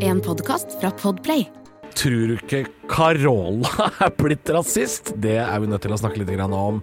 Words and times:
En 0.00 0.20
podkast 0.20 0.80
fra 0.80 0.90
Podplay. 0.90 1.44
Tror 1.94 2.30
du 2.30 2.32
ikke 2.34 2.64
Carola 2.90 3.86
er 4.04 4.10
blitt 4.18 4.50
rasist? 4.50 5.12
Det 5.22 5.36
er 5.38 5.60
vi 5.62 5.68
nødt 5.70 5.84
til 5.86 5.94
å 5.94 5.98
snakke 6.00 6.18
litt 6.18 6.32
om. 6.42 6.80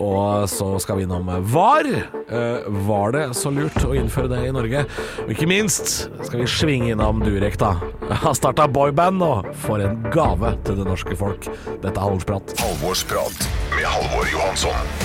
Og 0.00 0.46
så 0.48 0.68
skal 0.80 0.96
vi 0.96 1.04
innom 1.04 1.28
VAR. 1.52 1.88
Eh, 2.32 2.70
var 2.88 3.12
det 3.12 3.26
så 3.36 3.52
lurt 3.52 3.76
å 3.84 3.92
innføre 3.92 4.30
det 4.32 4.40
i 4.48 4.54
Norge? 4.56 4.86
Og 5.26 5.34
ikke 5.34 5.50
minst 5.50 6.08
skal 6.24 6.40
vi 6.40 6.48
svinge 6.48 6.94
innom 6.94 7.20
Durek, 7.24 7.60
da. 7.60 7.74
Har 8.24 8.38
starta 8.38 8.68
boyband 8.68 9.20
nå. 9.20 9.32
For 9.66 9.84
en 9.84 10.00
gave 10.14 10.54
til 10.64 10.80
det 10.80 10.88
norske 10.88 11.18
folk. 11.18 11.50
Dette 11.82 11.92
er 11.92 12.00
Halvorsprat. 12.06 12.56
Halvorsprat 12.64 13.48
med 13.76 13.84
Halvor 13.84 14.32
Johansson. 14.32 14.96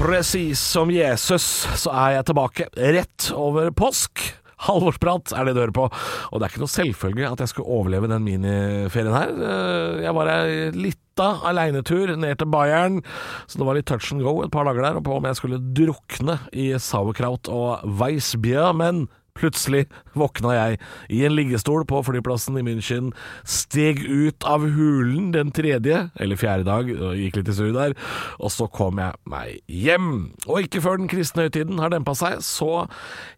Presis 0.00 0.58
som 0.58 0.90
Jesus 0.90 1.44
så 1.76 1.90
er 1.92 2.18
jeg 2.18 2.30
tilbake 2.32 2.70
rett 2.98 3.30
over 3.36 3.70
påsk. 3.70 4.39
Halvorsprat 4.66 5.32
er 5.36 5.46
det 5.48 5.54
du 5.56 5.60
hører 5.62 5.74
på. 5.76 5.86
Og 6.30 6.40
det 6.40 6.46
er 6.46 6.52
ikke 6.52 6.62
noe 6.64 6.72
selvfølge 6.74 7.28
at 7.30 7.40
jeg 7.44 7.52
skulle 7.52 7.70
overleve 7.78 8.10
den 8.12 8.26
miniferien 8.26 9.14
her. 9.16 9.32
Eh, 9.50 10.02
Jeg 10.04 10.16
var 10.16 10.30
ei 10.34 10.70
lita 10.76 11.28
aleinetur 11.50 12.14
ned 12.16 12.38
til 12.40 12.48
Bayern, 12.52 13.00
så 13.46 13.60
det 13.60 13.66
var 13.68 13.76
litt 13.76 13.88
touch 13.90 14.12
and 14.14 14.22
go 14.24 14.38
et 14.44 14.52
par 14.54 14.64
dager 14.68 14.84
der, 14.86 15.00
og 15.00 15.04
på 15.04 15.16
om 15.18 15.26
jeg 15.28 15.36
skulle 15.40 15.58
drukne 15.76 16.38
i 16.52 16.70
sauerkraut 16.80 17.48
og 17.52 17.82
Weissbier, 18.00 18.72
men 18.76 19.06
Plutselig 19.38 19.86
våkna 20.18 20.54
jeg 20.56 20.80
i 21.14 21.22
en 21.26 21.36
liggestol 21.36 21.84
på 21.88 22.02
flyplassen 22.06 22.58
i 22.60 22.64
München, 22.66 23.12
steg 23.48 24.02
ut 24.04 24.46
av 24.48 24.64
hulen 24.74 25.30
den 25.34 25.52
tredje, 25.54 26.02
eller 26.20 26.40
fjerde 26.40 26.66
dag, 26.68 26.90
og 26.96 27.18
gikk 27.18 27.40
litt 27.40 27.52
i 27.52 27.56
surr 27.56 27.74
der, 27.76 27.96
og 28.40 28.52
så 28.54 28.68
kom 28.72 29.00
jeg 29.02 29.18
meg 29.30 29.60
hjem. 29.70 30.10
Og 30.48 30.66
ikke 30.66 30.82
før 30.84 31.00
den 31.00 31.10
kristne 31.10 31.48
høytiden 31.48 31.80
har 31.82 31.92
dempa 31.94 32.16
seg, 32.18 32.40
så 32.44 32.86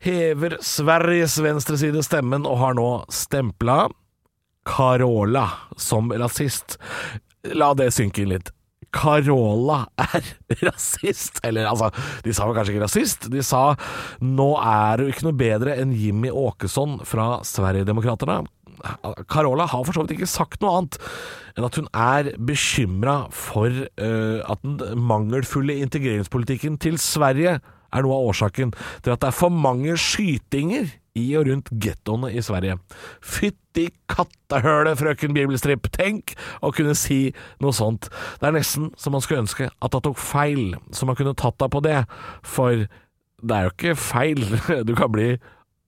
hever 0.05 0.59
Sveriges 0.65 1.39
venstreside 1.43 2.05
stemmen 2.07 2.49
og 2.49 2.61
har 2.63 2.79
nå 2.79 2.89
stempla 3.13 3.85
Carola 4.69 5.49
som 5.77 6.13
rasist. 6.15 6.79
La 7.59 7.73
det 7.75 7.91
synke 7.95 8.23
inn 8.23 8.35
litt. 8.37 8.53
Carola 8.93 9.83
er 10.01 10.33
rasist. 10.69 11.41
Eller 11.47 11.69
altså, 11.71 11.91
de 12.25 12.35
sa 12.35 12.47
vel 12.49 12.57
kanskje 12.59 12.77
ikke 12.77 12.87
rasist. 12.87 13.29
De 13.33 13.45
sa 13.47 13.73
nå 14.23 14.51
er 14.61 15.03
du 15.03 15.13
ikke 15.13 15.29
noe 15.29 15.39
bedre 15.39 15.77
enn 15.81 15.95
Jimmy 15.97 16.33
Åkesson 16.33 17.01
fra 17.09 17.41
Sverigedemokraterna. 17.47 18.43
Carola 19.31 19.69
har 19.71 19.85
for 19.87 19.95
så 19.95 20.03
vidt 20.03 20.17
ikke 20.17 20.31
sagt 20.31 20.63
noe 20.63 20.81
annet 20.81 20.97
enn 21.55 21.67
at 21.69 21.77
hun 21.79 21.89
er 21.93 22.33
bekymra 22.41 23.17
for 23.35 23.69
uh, 23.71 24.41
at 24.51 24.65
den 24.65 25.05
mangelfulle 25.07 25.77
integreringspolitikken 25.85 26.81
til 26.83 26.99
Sverige 26.99 27.59
er 27.93 28.05
noe 28.05 28.17
av 28.17 28.33
årsaken 28.33 28.73
til 29.05 29.15
at 29.15 29.23
det 29.23 29.29
er 29.29 29.37
for 29.37 29.53
mange 29.53 29.95
skytinger 30.01 30.89
i 31.19 31.25
og 31.37 31.49
rundt 31.49 31.69
gettoene 31.83 32.31
i 32.33 32.43
Sverige. 32.45 32.79
Fytti 33.25 33.89
kattehølet, 34.11 34.99
frøken 35.01 35.35
Bibelstrip! 35.37 35.91
Tenk 35.93 36.35
å 36.65 36.73
kunne 36.75 36.95
si 36.99 37.35
noe 37.63 37.75
sånt. 37.77 38.09
Det 38.41 38.49
er 38.49 38.57
nesten 38.57 38.91
så 39.01 39.13
man 39.13 39.25
skulle 39.25 39.45
ønske 39.45 39.69
at 39.69 39.97
han 39.99 40.05
tok 40.05 40.21
feil, 40.21 40.77
så 40.95 41.09
man 41.09 41.19
kunne 41.19 41.37
tatt 41.39 41.59
deg 41.61 41.73
på 41.75 41.83
det. 41.85 41.99
For 42.47 42.87
det 43.43 43.59
er 43.59 43.69
jo 43.69 43.75
ikke 43.75 43.99
feil. 43.99 44.47
Du 44.89 44.95
kan 44.99 45.13
bli 45.13 45.35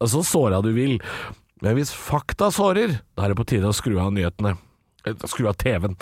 så 0.05 0.21
såra 0.27 0.61
du 0.65 0.73
vil. 0.77 0.99
Men 1.65 1.79
hvis 1.79 1.95
fakta 1.97 2.51
sårer, 2.53 2.99
da 3.17 3.25
er 3.25 3.33
det 3.33 3.41
på 3.41 3.47
tide 3.49 3.71
å 3.71 3.77
skru 3.77 3.97
av 4.03 4.13
nyhetene. 4.13 4.57
Eh, 5.09 5.17
Skru 5.31 5.49
av 5.49 5.57
TV-en. 5.61 5.97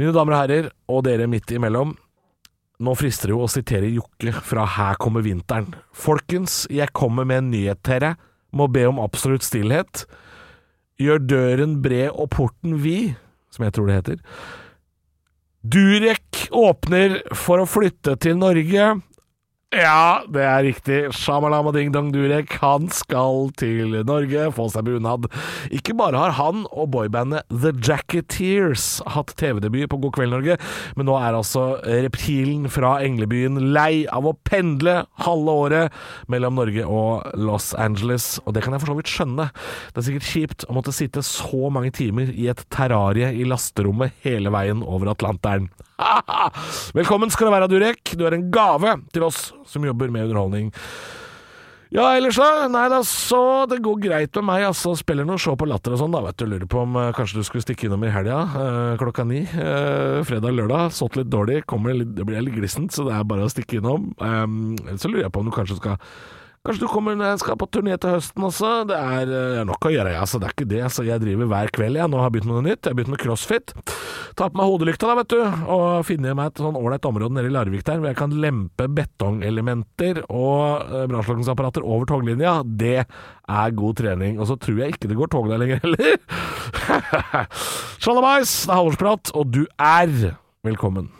Mine 0.00 0.12
damer 0.12 0.34
og 0.34 0.40
herrer, 0.42 0.68
og 0.90 1.04
dere 1.06 1.28
midt 1.30 1.52
imellom. 1.54 1.94
Nå 2.82 2.96
frister 2.98 3.30
det 3.30 3.36
jo 3.36 3.44
å 3.44 3.50
sitere 3.50 3.90
Jokke 3.92 4.32
fra 4.42 4.64
Her 4.66 4.96
kommer 5.02 5.22
vinteren. 5.22 5.70
Folkens, 5.94 6.64
jeg 6.72 6.90
kommer 6.96 7.26
med 7.28 7.44
en 7.44 7.52
nyhet 7.52 7.82
til 7.86 8.00
dere. 8.00 8.16
Må 8.52 8.66
be 8.72 8.82
om 8.88 8.98
absolutt 9.00 9.46
stillhet. 9.46 10.02
Gjør 11.00 11.22
døren 11.22 11.76
bred 11.84 12.10
og 12.10 12.32
porten 12.34 12.80
vid, 12.82 13.14
som 13.54 13.64
jeg 13.66 13.76
tror 13.76 13.88
det 13.88 14.00
heter. 14.00 14.18
Durek 15.62 16.48
åpner 16.50 17.20
for 17.38 17.62
å 17.62 17.68
flytte 17.70 18.16
til 18.18 18.34
Norge. 18.40 18.88
Ja, 19.72 20.20
det 20.28 20.42
er 20.44 20.66
riktig. 20.66 20.96
Shamalama 21.16 21.70
ding 21.72 21.94
dong 21.94 22.10
Durek. 22.12 22.58
Han 22.60 22.90
skal 22.92 23.46
til 23.56 23.94
Norge, 24.04 24.50
få 24.52 24.66
seg 24.68 24.84
bunad. 24.84 25.30
Ikke 25.72 25.94
bare 25.96 26.20
har 26.20 26.34
han 26.36 26.66
og 26.68 26.90
boybandet 26.92 27.46
The 27.48 27.70
Jacketeers 27.78 29.00
hatt 29.14 29.32
TV-debut 29.40 29.88
på 29.88 29.98
God 30.02 30.12
kveld 30.18 30.34
Norge, 30.36 30.58
men 30.98 31.08
nå 31.08 31.16
er 31.16 31.38
altså 31.38 31.64
reptilen 31.86 32.66
fra 32.72 32.98
Englebyen 33.00 33.56
lei 33.72 34.04
av 34.12 34.28
å 34.28 34.34
pendle 34.44 35.06
halve 35.24 35.54
året 35.64 36.02
mellom 36.28 36.60
Norge 36.60 36.84
og 36.84 37.32
Los 37.40 37.70
Angeles, 37.72 38.34
og 38.44 38.52
det 38.52 38.66
kan 38.66 38.76
jeg 38.76 38.84
for 38.84 38.92
så 38.92 38.98
vidt 38.98 39.14
skjønne. 39.14 39.48
Det 39.88 40.02
er 40.02 40.08
sikkert 40.10 40.28
kjipt 40.34 40.66
å 40.68 40.76
måtte 40.76 40.92
sitte 40.92 41.24
så 41.24 41.72
mange 41.72 41.94
timer 41.96 42.28
i 42.36 42.50
et 42.52 42.60
terrarie 42.76 43.32
i 43.32 43.48
lasterommet 43.48 44.20
hele 44.26 44.52
veien 44.52 44.84
over 44.84 45.14
Atlanteren. 45.14 45.72
Velkommen 46.98 47.32
skal 47.32 47.48
du 47.48 47.54
være, 47.54 47.70
Durek. 47.70 48.14
Du 48.18 48.26
er 48.26 48.36
en 48.36 48.46
gave 48.52 48.96
til 49.14 49.26
oss 49.26 49.50
som 49.68 49.84
jobber 49.86 50.12
med 50.12 50.28
underholdning. 50.28 50.72
Ja, 51.92 52.14
ellers 52.16 52.38
da? 52.40 52.68
Nei 52.72 52.86
da, 52.88 53.02
så 53.04 53.66
det 53.68 53.82
går 53.84 53.98
greit 54.00 54.38
med 54.38 54.46
meg, 54.48 54.62
altså. 54.70 54.94
Spiller 54.96 55.26
noe 55.28 55.40
show 55.42 55.58
på 55.60 55.68
Latter 55.68 55.92
og 55.92 56.00
sånn, 56.00 56.14
da, 56.14 56.22
vet 56.24 56.38
du. 56.40 56.46
Lurer 56.48 56.68
på 56.70 56.80
om 56.86 56.96
eh, 56.96 57.10
kanskje 57.16 57.42
du 57.42 57.44
skulle 57.44 57.64
stikke 57.66 57.88
innom 57.88 58.06
i 58.08 58.12
helga, 58.14 58.38
eh, 58.48 58.92
klokka 59.00 59.26
ni. 59.28 59.42
Eh, 59.44 60.22
fredag-lørdag. 60.24 60.94
Sått 60.96 61.18
litt 61.20 61.28
dårlig. 61.32 61.66
Kommer 61.68 61.92
det 61.92 61.98
litt, 62.00 62.14
det 62.16 62.28
blir 62.28 62.46
litt 62.46 62.56
glissent, 62.56 62.94
så 62.96 63.04
det 63.08 63.12
er 63.18 63.28
bare 63.28 63.44
å 63.44 63.52
stikke 63.52 63.82
innom. 63.82 64.08
Eh, 64.16 64.96
så 64.96 65.12
lurer 65.12 65.26
jeg 65.26 65.34
på 65.36 65.44
om 65.44 65.52
du 65.52 65.56
kanskje 65.58 65.76
skal 65.82 66.00
Kanskje 66.62 66.84
du 66.84 66.90
kommer 66.92 67.18
skal 67.42 67.56
på 67.58 67.66
turné 67.74 67.96
til 67.98 68.12
høsten 68.14 68.44
også? 68.46 68.68
Det 68.86 68.94
er, 68.94 69.26
eh, 69.26 69.54
er 69.58 69.64
nok 69.66 69.82
å 69.82 69.90
gjøre, 69.90 70.12
altså. 70.14 70.38
Det 70.38 70.46
er 70.46 70.52
ikke 70.54 70.68
det. 70.70 70.82
Altså, 70.86 71.02
jeg 71.02 71.18
driver 71.18 71.48
hver 71.50 71.70
kveld, 71.74 71.98
jeg. 71.98 72.06
Nå 72.06 72.20
har 72.20 72.28
jeg 72.28 72.34
begynt 72.36 72.46
med 72.46 72.54
noe 72.54 72.66
nytt. 72.68 72.84
Jeg 72.86 72.92
har 72.92 72.98
begynt 73.00 73.10
med 73.10 73.18
crossfit. 73.18 73.72
Ta 74.38 74.46
på 74.46 74.60
meg 74.60 74.70
hodelykta, 74.70 75.08
da, 75.10 75.16
vet 75.18 75.32
du, 75.34 75.40
og 75.42 76.06
finne 76.06 76.36
meg 76.38 76.52
et 76.52 76.62
sånn 76.62 76.78
ålreit 76.78 77.08
område 77.10 77.34
nede 77.34 77.50
i 77.50 77.52
Larvik 77.52 77.82
der, 77.82 77.98
hvor 77.98 78.12
jeg 78.12 78.18
kan 78.20 78.30
lempe 78.30 78.86
betongelementer 78.86 80.22
og 80.30 80.86
eh, 80.86 81.06
brannslukningsapparater 81.10 81.82
over 81.82 82.06
toglinja. 82.06 82.60
Det 82.62 83.00
er 83.02 83.74
god 83.82 83.98
trening. 83.98 84.38
Og 84.38 84.46
så 84.46 84.54
tror 84.54 84.84
jeg 84.84 84.94
ikke 84.94 85.10
det 85.10 85.18
går 85.18 85.32
tog 85.34 85.50
der 85.50 85.58
lenger 85.64 85.82
heller. 85.82 86.14
Sjalabais, 88.02 88.54
det 88.68 88.70
er 88.70 88.78
Halvorsprat, 88.78 89.34
og 89.34 89.50
du 89.50 89.64
er 89.82 90.38
velkommen. 90.62 91.10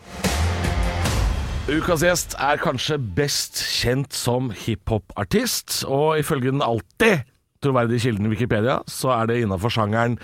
Ukas 1.71 2.03
gjest 2.03 2.33
er 2.43 2.59
kanskje 2.59 2.97
best 3.15 3.61
kjent 3.63 4.17
som 4.19 4.49
hiphopartist, 4.51 5.85
og 5.87 6.19
ifølge 6.19 6.51
den 6.51 6.65
alltid 6.65 7.23
troverdige 7.63 8.03
kilden 8.09 8.27
Wikipedia, 8.33 8.81
så 8.91 9.13
er 9.15 9.31
det 9.31 9.37
innafor 9.45 9.71
sjangeren 9.71 10.17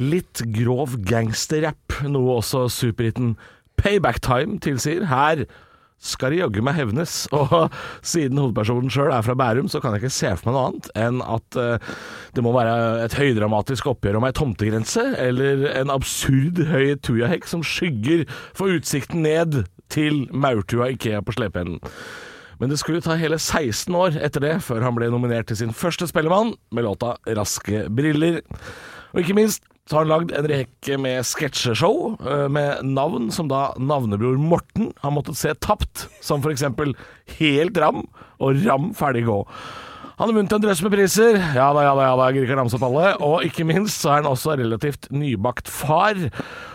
litt 0.00 0.40
grov 0.56 0.96
gangsterrapp, 1.04 1.98
noe 2.08 2.38
også 2.38 2.64
superhiten 2.72 3.34
Payback 3.76 4.22
Time 4.24 4.56
tilsier. 4.64 5.04
Her 5.10 5.44
skal 6.00 6.32
det 6.32 6.40
jaggu 6.40 6.62
meg 6.64 6.78
hevnes, 6.80 7.18
og 7.36 7.68
siden 8.00 8.40
hovedpersonen 8.40 8.88
sjøl 8.88 9.12
er 9.12 9.28
fra 9.28 9.36
Bærum, 9.36 9.68
så 9.68 9.84
kan 9.84 9.92
jeg 9.92 10.06
ikke 10.06 10.16
se 10.16 10.32
for 10.40 10.48
meg 10.48 10.56
noe 10.56 10.66
annet 10.70 10.92
enn 10.96 11.22
at 11.28 11.60
eh, 11.60 11.94
det 12.32 12.48
må 12.48 12.56
være 12.56 13.04
et 13.04 13.20
høydramatisk 13.20 13.92
oppgjør 13.92 14.16
om 14.16 14.30
ei 14.30 14.36
tomtegrense, 14.40 15.10
eller 15.20 15.68
en 15.76 15.92
absurd 15.92 16.64
høy 16.72 16.96
tujahekk 17.04 17.52
som 17.52 17.60
skygger 17.60 18.24
for 18.56 18.72
utsikten 18.72 19.26
ned 19.28 19.66
til 19.92 20.26
Maurtua 20.32 20.90
Ikea 20.94 21.22
på 21.24 21.34
slepeenden. 21.36 21.80
Men 22.60 22.72
det 22.72 22.78
skulle 22.80 23.04
ta 23.04 23.18
hele 23.20 23.38
16 23.38 23.94
år 23.94 24.16
etter 24.24 24.40
det 24.40 24.54
før 24.64 24.84
han 24.86 24.96
ble 24.96 25.10
nominert 25.12 25.50
til 25.50 25.58
sin 25.60 25.74
første 25.76 26.08
Spellemann 26.08 26.54
med 26.72 26.86
låta 26.86 27.16
'Raske 27.26 27.86
briller'. 27.92 28.40
Og 29.12 29.20
ikke 29.20 29.36
minst 29.36 29.64
så 29.86 29.96
har 29.96 30.06
han 30.06 30.10
lagd 30.10 30.32
en 30.34 30.48
rekke 30.50 30.96
med 30.98 31.22
sketsjeshow 31.22 32.16
eh, 32.18 32.48
med 32.50 32.82
navn 32.82 33.28
som 33.30 33.46
da 33.46 33.68
navnebror 33.78 34.34
Morten 34.34 34.90
har 35.02 35.14
måttet 35.14 35.38
se 35.38 35.52
tapt, 35.62 36.08
som 36.20 36.42
eksempel 36.50 36.96
Helt 37.38 37.78
Ram 37.78 38.08
og 38.42 38.66
Ram 38.66 38.90
ferdig 38.98 39.26
gå. 39.28 39.44
Han 40.16 40.30
har 40.30 40.36
vunnet 40.38 40.52
en 40.56 40.62
drøss 40.64 40.80
med 40.80 40.94
priser. 40.94 41.34
Ja 41.52 41.66
da, 41.76 41.82
ja 41.84 41.90
da, 41.92 42.04
ja 42.06 42.12
da, 42.16 42.26
jeg 42.30 42.38
gidder 42.38 42.62
ikke 42.64 42.76
opp 42.78 42.84
alle. 42.86 43.08
Og 43.20 43.42
ikke 43.44 43.66
minst 43.68 44.00
så 44.00 44.14
er 44.14 44.22
han 44.22 44.28
også 44.30 44.54
relativt 44.56 45.10
nybakt 45.12 45.68
far. 45.68 46.16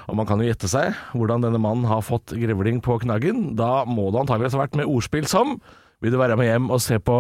Og 0.06 0.20
man 0.20 0.28
kan 0.30 0.44
jo 0.44 0.46
gjette 0.46 0.70
seg 0.70 0.94
hvordan 1.18 1.42
denne 1.48 1.58
mannen 1.64 1.88
har 1.90 2.04
fått 2.06 2.36
grevling 2.38 2.78
på 2.86 3.00
knaggen. 3.02 3.56
Da 3.58 3.82
må 3.90 4.12
det 4.14 4.22
antageligvis 4.22 4.54
ha 4.54 4.62
vært 4.62 4.78
med 4.78 4.92
ordspill 4.92 5.26
som 5.30 5.56
Vil 6.06 6.14
du 6.14 6.20
være 6.22 6.38
med 6.38 6.52
hjem 6.52 6.70
og 6.70 6.84
se 6.86 7.02
på 7.02 7.18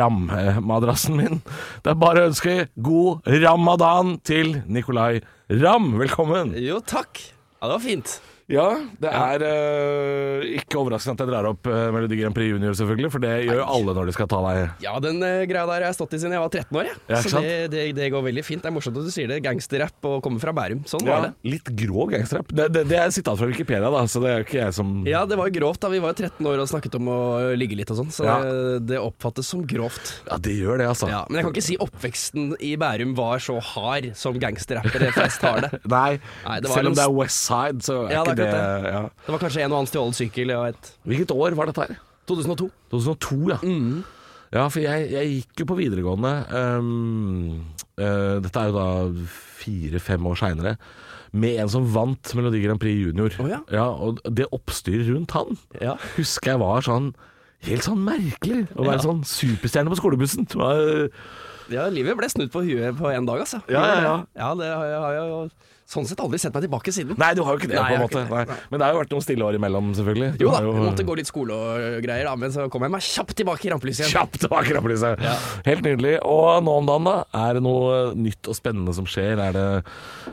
rammemadrassen 0.00 1.20
min? 1.20 1.42
Det 1.84 1.92
er 1.92 2.00
bare 2.06 2.24
å 2.24 2.30
ønske 2.30 2.56
god 2.80 3.28
ramadan 3.44 4.16
til 4.24 4.62
Nikolai 4.64 5.20
Ramm. 5.60 5.92
Velkommen. 6.00 6.56
Jo, 6.56 6.80
takk. 6.80 7.20
Ja, 7.60 7.68
det 7.68 7.74
var 7.76 7.84
fint. 7.84 8.16
Ja, 8.50 8.66
det 9.00 9.10
er 9.14 9.44
uh, 9.46 10.46
ikke 10.58 10.80
overraskende 10.80 11.14
at 11.16 11.22
jeg 11.22 11.30
drar 11.30 11.48
opp 11.52 11.68
uh, 11.70 11.90
Melodi 11.94 12.18
Grand 12.18 12.34
Prix 12.34 12.50
Junior, 12.50 12.74
selvfølgelig, 12.78 13.10
for 13.14 13.22
det 13.22 13.32
gjør 13.46 13.60
jo 13.60 13.66
alle 13.76 13.94
når 13.96 14.10
de 14.10 14.14
skal 14.16 14.28
ta 14.30 14.40
deg 14.46 14.84
Ja, 14.84 14.94
den 15.02 15.20
uh, 15.22 15.44
greia 15.50 15.66
der 15.70 15.84
jeg 15.84 15.92
har 15.92 15.96
stått 15.96 16.16
i 16.16 16.20
siden 16.22 16.34
jeg 16.34 16.42
var 16.42 16.50
13 16.50 16.80
år, 16.80 16.88
jeg. 16.90 16.98
Ja, 17.12 17.20
så 17.22 17.42
det, 17.44 17.54
det, 17.72 17.84
det 17.96 18.08
går 18.12 18.24
veldig 18.26 18.44
fint. 18.46 18.64
Det 18.64 18.70
er 18.70 18.74
morsomt 18.74 18.98
at 19.00 19.06
du 19.06 19.12
sier 19.14 19.30
det. 19.30 19.38
Gangsterrapp 19.44 20.08
og 20.10 20.18
kommer 20.24 20.42
fra 20.42 20.54
Bærum. 20.56 20.82
Sånn 20.90 21.06
var 21.06 21.28
det. 21.28 21.32
Litt 21.46 21.70
grov 21.84 22.10
gangsterrapp. 22.14 22.50
Det, 22.50 22.66
det, 22.74 22.84
det 22.90 22.98
er 23.00 23.14
sitat 23.14 23.38
fra 23.38 23.48
Wikipedia, 23.50 23.90
da, 23.92 24.02
så 24.10 24.22
det 24.24 24.32
er 24.32 24.42
jo 24.42 24.48
ikke 24.48 24.58
jeg 24.60 24.76
som 24.80 24.92
Ja, 25.08 25.22
det 25.30 25.38
var 25.40 25.52
grovt 25.54 25.82
da. 25.84 25.92
Vi 25.94 26.02
var 26.02 26.14
jo 26.14 26.26
13 26.26 26.50
år 26.50 26.64
og 26.64 26.70
snakket 26.72 26.98
om 26.98 27.10
å 27.14 27.20
ligge 27.58 27.78
litt 27.78 27.92
og 27.94 28.00
sånn, 28.02 28.12
så 28.14 28.26
Ja. 28.26 28.36
det, 28.44 28.82
det 28.90 29.00
oppfattes 29.00 29.50
som 29.54 29.62
grovt. 29.68 30.12
Ja, 30.26 30.40
det 30.42 30.56
gjør 30.58 30.82
det, 30.82 30.90
altså. 30.90 31.10
Ja, 31.10 31.22
men 31.28 31.40
jeg 31.40 31.46
kan 31.48 31.54
ikke 31.54 31.66
si 31.70 31.78
oppveksten 31.86 32.52
i 32.58 32.74
Bærum 32.80 33.14
var 33.18 33.42
så 33.42 33.58
hard 33.72 34.10
som 34.18 34.38
gangsterrappere 34.42 35.12
flest 35.16 35.46
har 35.46 35.64
det. 35.66 35.72
Nei, 35.96 36.18
Nei, 36.44 36.58
det 36.64 36.74
selv 36.74 36.92
om 36.92 36.98
det 36.98 37.06
er 37.06 37.14
West 37.14 37.44
Side, 37.46 37.84
så 37.86 38.02
er 38.06 38.16
Ja, 38.18 38.24
ikke 38.26 38.39
det 38.44 38.54
det, 38.84 38.94
ja. 38.94 39.02
Det 39.26 39.34
var 39.34 39.42
kanskje 39.42 39.64
en 39.64 39.72
og 39.72 39.78
annen 39.80 39.90
stjålet 39.90 40.18
sykkel 40.18 40.54
Hvilket 41.08 41.34
år 41.34 41.56
var 41.58 41.70
dette 41.70 41.84
her? 41.86 42.00
2002. 42.30 42.70
2002, 42.92 43.38
ja. 43.50 43.58
Mm. 43.62 44.00
Ja, 44.50 44.64
for 44.66 44.82
jeg, 44.82 45.10
jeg 45.12 45.30
gikk 45.36 45.62
jo 45.62 45.68
på 45.70 45.76
videregående 45.78 46.32
um, 46.50 47.60
uh, 48.00 48.40
Dette 48.42 48.58
er 48.64 48.70
jo 48.72 48.74
da 48.74 48.86
fire-fem 49.60 50.26
år 50.26 50.40
seinere. 50.40 50.76
Med 51.30 51.60
en 51.62 51.70
som 51.70 51.86
vant 51.94 52.32
Melodi 52.34 52.62
Grand 52.64 52.80
Prix 52.82 53.04
Junior. 53.04 53.36
Å 53.38 53.46
ja. 53.70 53.86
og 53.86 54.18
det 54.26 54.48
oppstyret 54.50 55.12
rundt 55.12 55.36
han 55.36 55.58
Ja. 55.78 55.94
husker 56.16 56.56
jeg 56.56 56.62
var 56.64 56.86
sånn 56.86 57.12
Helt 57.60 57.84
sånn 57.84 58.00
merkelig. 58.00 58.62
Å 58.72 58.86
være 58.86 58.96
Ja. 58.96 59.04
sånn 59.04 59.18
superstjerne 59.28 59.92
på 59.92 59.98
skolebussen. 60.00 60.46
Det 60.48 60.56
var, 60.56 61.10
ja, 61.72 61.88
livet 61.92 62.16
ble 62.18 62.28
snudd 62.32 62.50
på 62.54 62.62
huet 62.66 62.96
på 62.98 63.10
én 63.14 63.26
dag, 63.28 63.40
altså. 63.46 63.62
Ja, 63.70 63.82
ja, 63.86 64.00
ja. 64.04 64.14
Ja, 64.36 64.54
det 64.58 64.70
har 64.74 64.86
jeg, 64.90 65.00
har 65.04 65.18
jeg 65.18 65.50
sånn 65.90 66.06
sett 66.06 66.20
aldri 66.22 66.38
sett 66.38 66.54
meg 66.54 66.62
tilbake 66.62 66.92
siden. 66.94 67.16
nei, 67.18 67.32
du 67.34 67.40
har 67.42 67.56
jo 67.56 67.58
ikke 67.58 67.66
det, 67.72 67.74
Nei, 67.80 67.88
på 67.90 67.94
en 67.96 68.02
måte. 68.04 68.20
det. 68.22 68.30
Nei. 68.46 68.58
Men 68.70 68.78
det 68.78 68.84
har 68.86 68.92
jo 68.94 68.98
vært 69.00 69.10
noen 69.16 69.24
stille 69.26 69.42
år 69.48 69.56
imellom, 69.58 69.88
selvfølgelig. 69.98 70.28
Du 70.38 70.44
Jo 70.44 70.52
da, 70.54 70.60
jo... 70.62 70.74
jeg 70.76 70.84
måtte 70.86 71.06
gå 71.08 71.16
litt 71.18 71.30
skole 71.30 71.56
og 71.56 71.96
greier, 72.04 72.28
da, 72.30 72.34
men 72.38 72.52
så 72.54 72.68
kom 72.70 72.86
jeg 72.86 72.94
meg 72.94 73.02
kjapt 73.08 73.34
tilbake 73.40 73.66
i 73.66 73.72
rampelyset 73.74 74.04
igjen. 74.04 74.12
Kjapt 74.14 74.38
tilbake, 74.44 74.70
i 74.70 74.76
rampelyset. 74.78 75.24
Ja. 75.26 75.34
Helt 75.66 75.82
nydelig. 75.88 76.14
Og 76.22 76.62
nå 76.62 76.76
om 76.78 76.86
dagen, 76.92 77.08
da? 77.10 77.16
Er 77.48 77.58
det 77.58 77.64
noe 77.66 77.98
nytt 78.14 78.50
og 78.52 78.54
spennende 78.60 78.94
som 78.94 79.08
skjer? 79.10 79.42
Er 79.48 79.58
det 79.58 79.66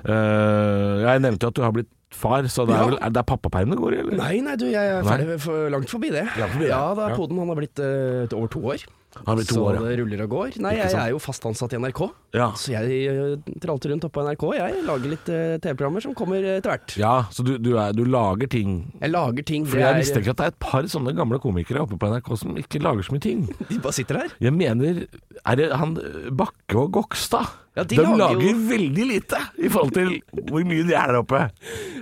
uh, 0.05 1.07
Jeg 1.07 1.23
nevnte 1.25 1.47
jo 1.47 1.53
at 1.53 1.57
du 1.57 1.63
har 1.65 1.73
blitt 1.75 1.89
far, 2.17 2.45
så 2.53 2.63
det 2.69 2.73
er, 2.77 2.79
Ja. 2.79 2.85
vel, 2.91 2.99
er 3.03 3.09
det 3.17 3.25
pappaperm 3.27 3.73
det 3.73 3.77
går 3.81 3.93
i, 3.97 3.97
eller? 4.03 4.17
Nei, 4.21 4.37
nei, 4.45 4.55
du, 4.61 4.67
jeg 4.71 4.93
er 4.93 5.03
ferdig 5.05 5.41
for 5.43 5.73
langt 5.73 5.89
forbi 5.91 6.09
det. 6.13 6.23
Langt 6.37 6.53
forbi 6.53 6.65
det, 6.69 6.71
Ja, 6.71 6.85
da 6.97 7.09
ja. 7.11 7.17
poden 7.17 7.41
han 7.41 7.49
har 7.51 7.59
blitt 7.59 7.81
uh, 7.81 8.29
over 8.37 8.47
to 8.53 8.61
år. 8.73 8.85
Han 9.25 9.37
blir 9.39 9.47
to 9.47 9.55
så 9.55 9.61
år, 9.65 9.77
ja. 9.79 9.81
det 9.87 9.95
ruller 10.01 10.21
og 10.25 10.29
går. 10.29 10.57
Nei, 10.61 10.73
Ikke 10.77 10.89
jeg 10.91 10.99
er 11.01 11.11
jo 11.15 11.19
fast 11.23 11.45
ansatt 11.49 11.73
i 11.73 11.77
NRK, 11.81 12.01
Ja. 12.37 12.51
så 12.59 12.73
jeg 12.75 13.07
uh, 13.09 13.53
tralter 13.63 13.89
rundt 13.93 14.05
oppe 14.05 14.19
på 14.19 14.25
NRK. 14.27 14.43
Jeg 14.59 14.83
lager 14.85 15.13
litt 15.13 15.29
eh, 15.33 15.53
TV-programmer 15.63 16.03
som 16.05 16.13
kommer 16.17 16.43
eh, 16.43 16.57
etter 16.59 16.73
hvert. 16.75 16.97
Ja, 17.01 17.13
så 17.33 17.45
du, 17.47 17.55
du, 17.57 17.71
er, 17.81 17.95
du 17.97 18.03
lager 18.05 18.51
ting 18.51 18.75
Jeg 19.01 19.09
lager 19.15 19.47
ting. 19.47 19.65
For 19.65 19.81
jeg 19.81 20.03
mistenker 20.03 20.35
at 20.35 20.41
det 20.41 20.49
er 20.49 20.53
et 20.53 20.59
par 20.61 20.85
sånne 20.91 21.15
gamle 21.17 21.39
komikere 21.41 21.81
oppe 21.87 21.97
på 21.97 22.11
NRK 22.11 22.29
som 22.43 22.59
ikke 22.61 22.83
lager 22.83 23.07
så 23.07 23.15
mye 23.15 23.25
ting. 23.25 23.47
De 23.71 23.79
bare 23.81 23.95
sitter 23.97 24.21
her. 24.21 24.35
Jeg 24.43 24.53
mener 24.53 25.01
Er 25.41 25.55
det 25.63 25.71
han 25.79 25.97
Bakke 26.37 26.77
og 26.83 26.91
Gokstad? 26.99 27.55
Ja, 27.77 27.83
de 27.85 27.93
de 27.93 28.01
lager 28.01 28.17
lager, 28.17 28.41
jo- 28.41 28.69
veldig 28.71 29.03
lite 29.05 29.39
i 29.61 29.69
forhold 29.69 29.91
til 29.93 30.15
hvor 30.49 30.63
mye 30.65 30.85
de 30.87 30.95
er 30.97 31.11
der 31.13 31.19
oppe. 31.19 31.43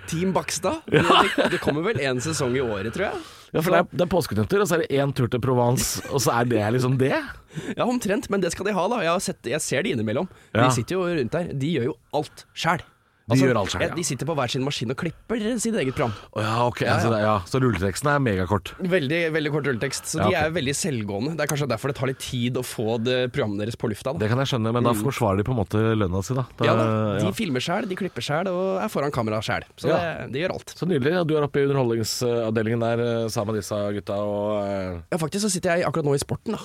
Team 0.07 0.31
Bakstad. 0.35 0.85
Det, 0.87 1.01
det, 1.03 1.49
det 1.51 1.59
kommer 1.63 1.83
vel 1.83 1.99
én 1.99 2.21
sesong 2.23 2.55
i 2.55 2.63
året, 2.63 2.93
tror 2.95 3.09
jeg. 3.09 3.23
Ja, 3.55 3.61
for 3.63 3.71
det 3.71 3.79
er, 3.79 3.87
det 3.95 4.03
er 4.03 4.11
påskenøtter, 4.11 4.61
og 4.61 4.67
så 4.67 4.75
er 4.75 4.81
det 4.83 4.97
én 4.99 5.13
tur 5.15 5.29
til 5.31 5.39
Provence, 5.43 6.01
og 6.11 6.19
så 6.25 6.33
er 6.35 6.49
det 6.51 6.63
liksom 6.75 6.97
det. 7.01 7.15
Ja, 7.77 7.85
omtrent, 7.87 8.27
men 8.27 8.41
det 8.43 8.49
skal 8.51 8.67
de 8.67 8.73
ha, 8.75 8.81
da. 8.91 8.97
Jeg, 8.99 9.13
har 9.13 9.21
sett, 9.23 9.47
jeg 9.47 9.63
ser 9.63 9.85
de 9.85 9.93
innimellom. 9.95 10.27
Ja. 10.51 10.65
De 10.65 10.75
sitter 10.75 10.97
jo 10.97 11.05
rundt 11.07 11.31
der. 11.31 11.53
De 11.55 11.69
gjør 11.71 11.85
jo 11.87 11.93
alt 12.19 12.43
sjæl. 12.51 12.83
De 13.25 13.39
gjør 13.39 13.57
alt 13.57 13.72
selv, 13.74 13.81
ja. 13.88 13.95
De 13.98 14.04
sitter 14.06 14.27
på 14.30 14.36
hver 14.38 14.51
sin 14.54 14.62
maskin 14.62 14.92
og 14.94 14.98
klipper 15.01 15.39
sitt 15.57 15.74
eget 15.81 15.95
program. 15.98 16.12
Oh, 16.38 16.44
ja, 16.45 16.51
ok. 16.68 16.83
Altså, 16.86 17.10
det, 17.10 17.22
ja. 17.25 17.31
Så 17.50 17.57
rulleteksten 17.63 18.10
er 18.12 18.19
megakort. 18.22 18.69
Veldig 18.77 19.22
veldig 19.33 19.51
kort 19.56 19.69
rulletekst, 19.72 20.12
så 20.12 20.19
Ja, 20.19 20.27
de 20.27 20.30
okay. 20.36 20.44
er 20.51 20.54
veldig 20.60 20.75
selvgående. 20.77 21.33
Det 21.33 21.45
er 21.48 21.50
kanskje 21.50 21.68
derfor 21.72 21.89
det 21.89 21.98
tar 21.98 22.12
litt 22.12 22.22
tid 22.22 22.60
å 22.62 22.63
få 22.66 23.00
det 23.01 23.18
programmet 23.33 23.63
deres 23.63 23.80
på 23.81 23.89
lufta. 23.89 24.13
Da. 24.13 24.22
Det 24.22 24.30
kan 24.30 24.44
jeg 24.44 24.51
skjønne, 24.54 24.75
men 24.77 24.86
da 24.86 24.94
forsvarer 25.00 25.42
de 25.42 25.48
på 25.50 25.56
en 25.56 25.60
måte 25.63 25.81
lønna 25.98 26.22
si, 26.22 26.38
da. 26.38 26.45
da 26.62 26.69
ja, 26.69 26.77
da. 26.77 26.86
De 27.18 27.25
ja. 27.25 27.33
filmer 27.42 27.66
sjæl, 27.66 27.89
de 27.89 27.98
klipper 27.98 28.22
sjæl 28.30 28.51
og 28.54 28.77
er 28.86 28.94
foran 28.94 29.16
kamera 29.16 29.42
sjæl. 29.42 29.66
Så 29.81 29.89
Ja. 29.89 29.98
det, 29.98 30.31
de 30.38 30.45
gjør 30.45 30.54
alt. 30.60 30.75
Så 30.77 30.86
nydelig. 30.86 31.18
Ja, 31.18 31.24
du 31.25 31.33
er 31.39 31.50
oppe 31.50 31.63
i 31.63 31.66
underholdningsavdelingen 31.66 32.86
der 32.86 33.06
eh, 33.10 33.27
sammen 33.33 33.56
med 33.56 33.63
disse 33.63 33.81
gutta 33.98 34.22
og 34.22 34.62
eh, 34.69 35.01
Ja, 35.10 35.18
faktisk 35.18 35.48
så 35.48 35.54
sitter 35.57 35.80
jeg 35.80 35.89
akkurat 35.89 36.06
nå 36.06 36.13
i 36.13 36.22
sporten, 36.22 36.54
da. 36.60 36.62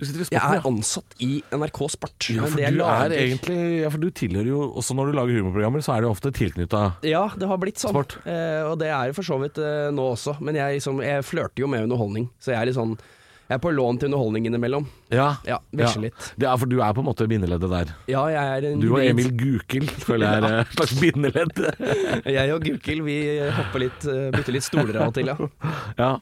Du 0.00 0.06
sitter 0.08 0.24
i 0.24 0.28
Jeg 0.32 0.56
er 0.56 0.66
ansatt 0.70 1.16
i 1.20 1.30
NRK 1.52 1.80
Sport. 1.92 2.30
Ja, 2.32 2.46
for 2.48 2.56
det 2.56 2.72
du 2.72 2.78
lager- 2.80 3.12
er 3.12 3.16
egentlig 3.20 3.58
Ja, 3.82 3.90
for 3.92 4.00
du 4.00 4.08
tilhører 4.10 4.48
jo 4.48 4.60
Også 4.80 4.96
når 4.96 5.10
du 5.12 5.18
lager 5.18 5.36
humorprogrammer, 5.42 5.84
så 5.84 5.94
er 5.96 6.00
du 6.06 6.08
ofte 6.10 6.32
tilknytta 6.32 6.82
Ja, 7.04 7.26
det 7.36 7.46
har 7.50 7.58
blitt 7.60 7.76
sånn. 7.82 7.94
Eh, 8.24 8.64
og 8.70 8.78
det 8.80 8.88
er 8.88 9.10
jo 9.12 9.18
for 9.20 9.26
så 9.28 9.36
vidt 9.42 9.58
eh, 9.60 9.90
nå 9.92 10.10
også. 10.16 10.38
Men 10.40 10.56
jeg, 10.56 10.80
liksom, 10.80 11.02
jeg 11.04 11.22
flørter 11.28 11.60
jo 11.66 11.68
med 11.70 11.84
underholdning. 11.84 12.30
Så 12.40 12.54
jeg 12.54 12.62
er 12.62 12.70
litt 12.70 12.78
sånn 12.78 12.96
Jeg 13.50 13.56
er 13.58 13.62
på 13.64 13.72
lån 13.74 13.98
til 13.98 14.06
underholdning 14.06 14.44
innimellom. 14.46 14.84
Ja. 15.10 15.36
Ja, 15.44 15.56
ja. 15.74 15.88
litt. 15.98 16.28
Det 16.38 16.46
er 16.46 16.56
for 16.56 16.70
du 16.70 16.76
er 16.80 16.92
på 16.94 17.02
en 17.02 17.08
måte 17.08 17.26
bindeleddet 17.26 17.68
der. 17.72 17.88
Ja, 18.06 18.22
jeg 18.30 18.38
er 18.62 18.66
en 18.70 18.80
Du 18.80 18.92
og. 18.94 19.00
Emil 19.02 19.32
Gukild 19.34 19.90
føler 19.90 20.28
jeg 20.28 20.44
er 20.44 20.46
eh, 20.46 20.60
et 20.70 20.76
slags 20.78 20.94
bindeledd. 21.00 21.58
Jeg 22.38 22.54
og 22.54 22.62
Gukild, 22.62 23.02
vi 23.04 23.16
hopper 23.50 23.82
litt, 23.82 24.06
eh, 24.06 24.30
bytter 24.36 24.54
litt 24.54 24.62
stoler 24.68 25.00
av 25.02 25.08
og 25.10 25.14
til, 25.18 25.26
ja. 25.32 25.36
ja. 25.98 26.12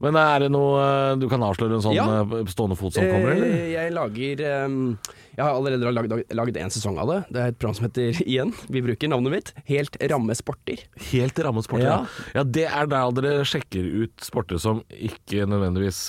Men 0.00 0.14
er 0.14 0.44
det 0.44 0.48
noe 0.54 0.78
eh, 0.78 1.14
du 1.18 1.24
kan 1.30 1.42
avsløre 1.42 1.74
en 1.74 1.82
sånn 1.82 1.96
Ja. 1.96 2.04
eh, 2.22 2.44
stående 2.52 2.76
fot 2.78 2.94
som 2.94 3.02
kommer, 3.02 3.32
eller? 3.34 3.48
Eh, 3.50 3.72
Jeg 3.72 3.92
lager 3.96 4.42
Jeg 4.44 5.42
har 5.44 5.54
allerede 5.54 5.90
lagd, 5.94 6.12
lagd 6.34 6.56
en 6.56 6.70
sesong 6.70 6.98
av 7.02 7.10
det. 7.10 7.18
Det 7.34 7.40
er 7.42 7.48
et 7.52 7.58
program 7.58 7.74
som 7.78 7.86
heter 7.88 8.20
Igjen, 8.30 8.52
vi 8.70 8.82
bruker 8.82 9.10
navnet 9.10 9.34
mitt, 9.34 9.52
Helt 9.70 9.98
ramme 10.10 10.34
sporter. 10.38 10.84
Helt 11.10 11.38
ramme 11.42 11.62
sporter, 11.66 11.86
ja. 11.88 11.98
Ja. 12.34 12.44
Det 12.46 12.66
er 12.70 12.86
der 12.90 13.10
dere 13.18 13.42
sjekker 13.48 13.86
ut 14.04 14.14
sporter 14.22 14.58
som 14.62 14.84
ikke 14.94 15.46
nødvendigvis 15.50 16.04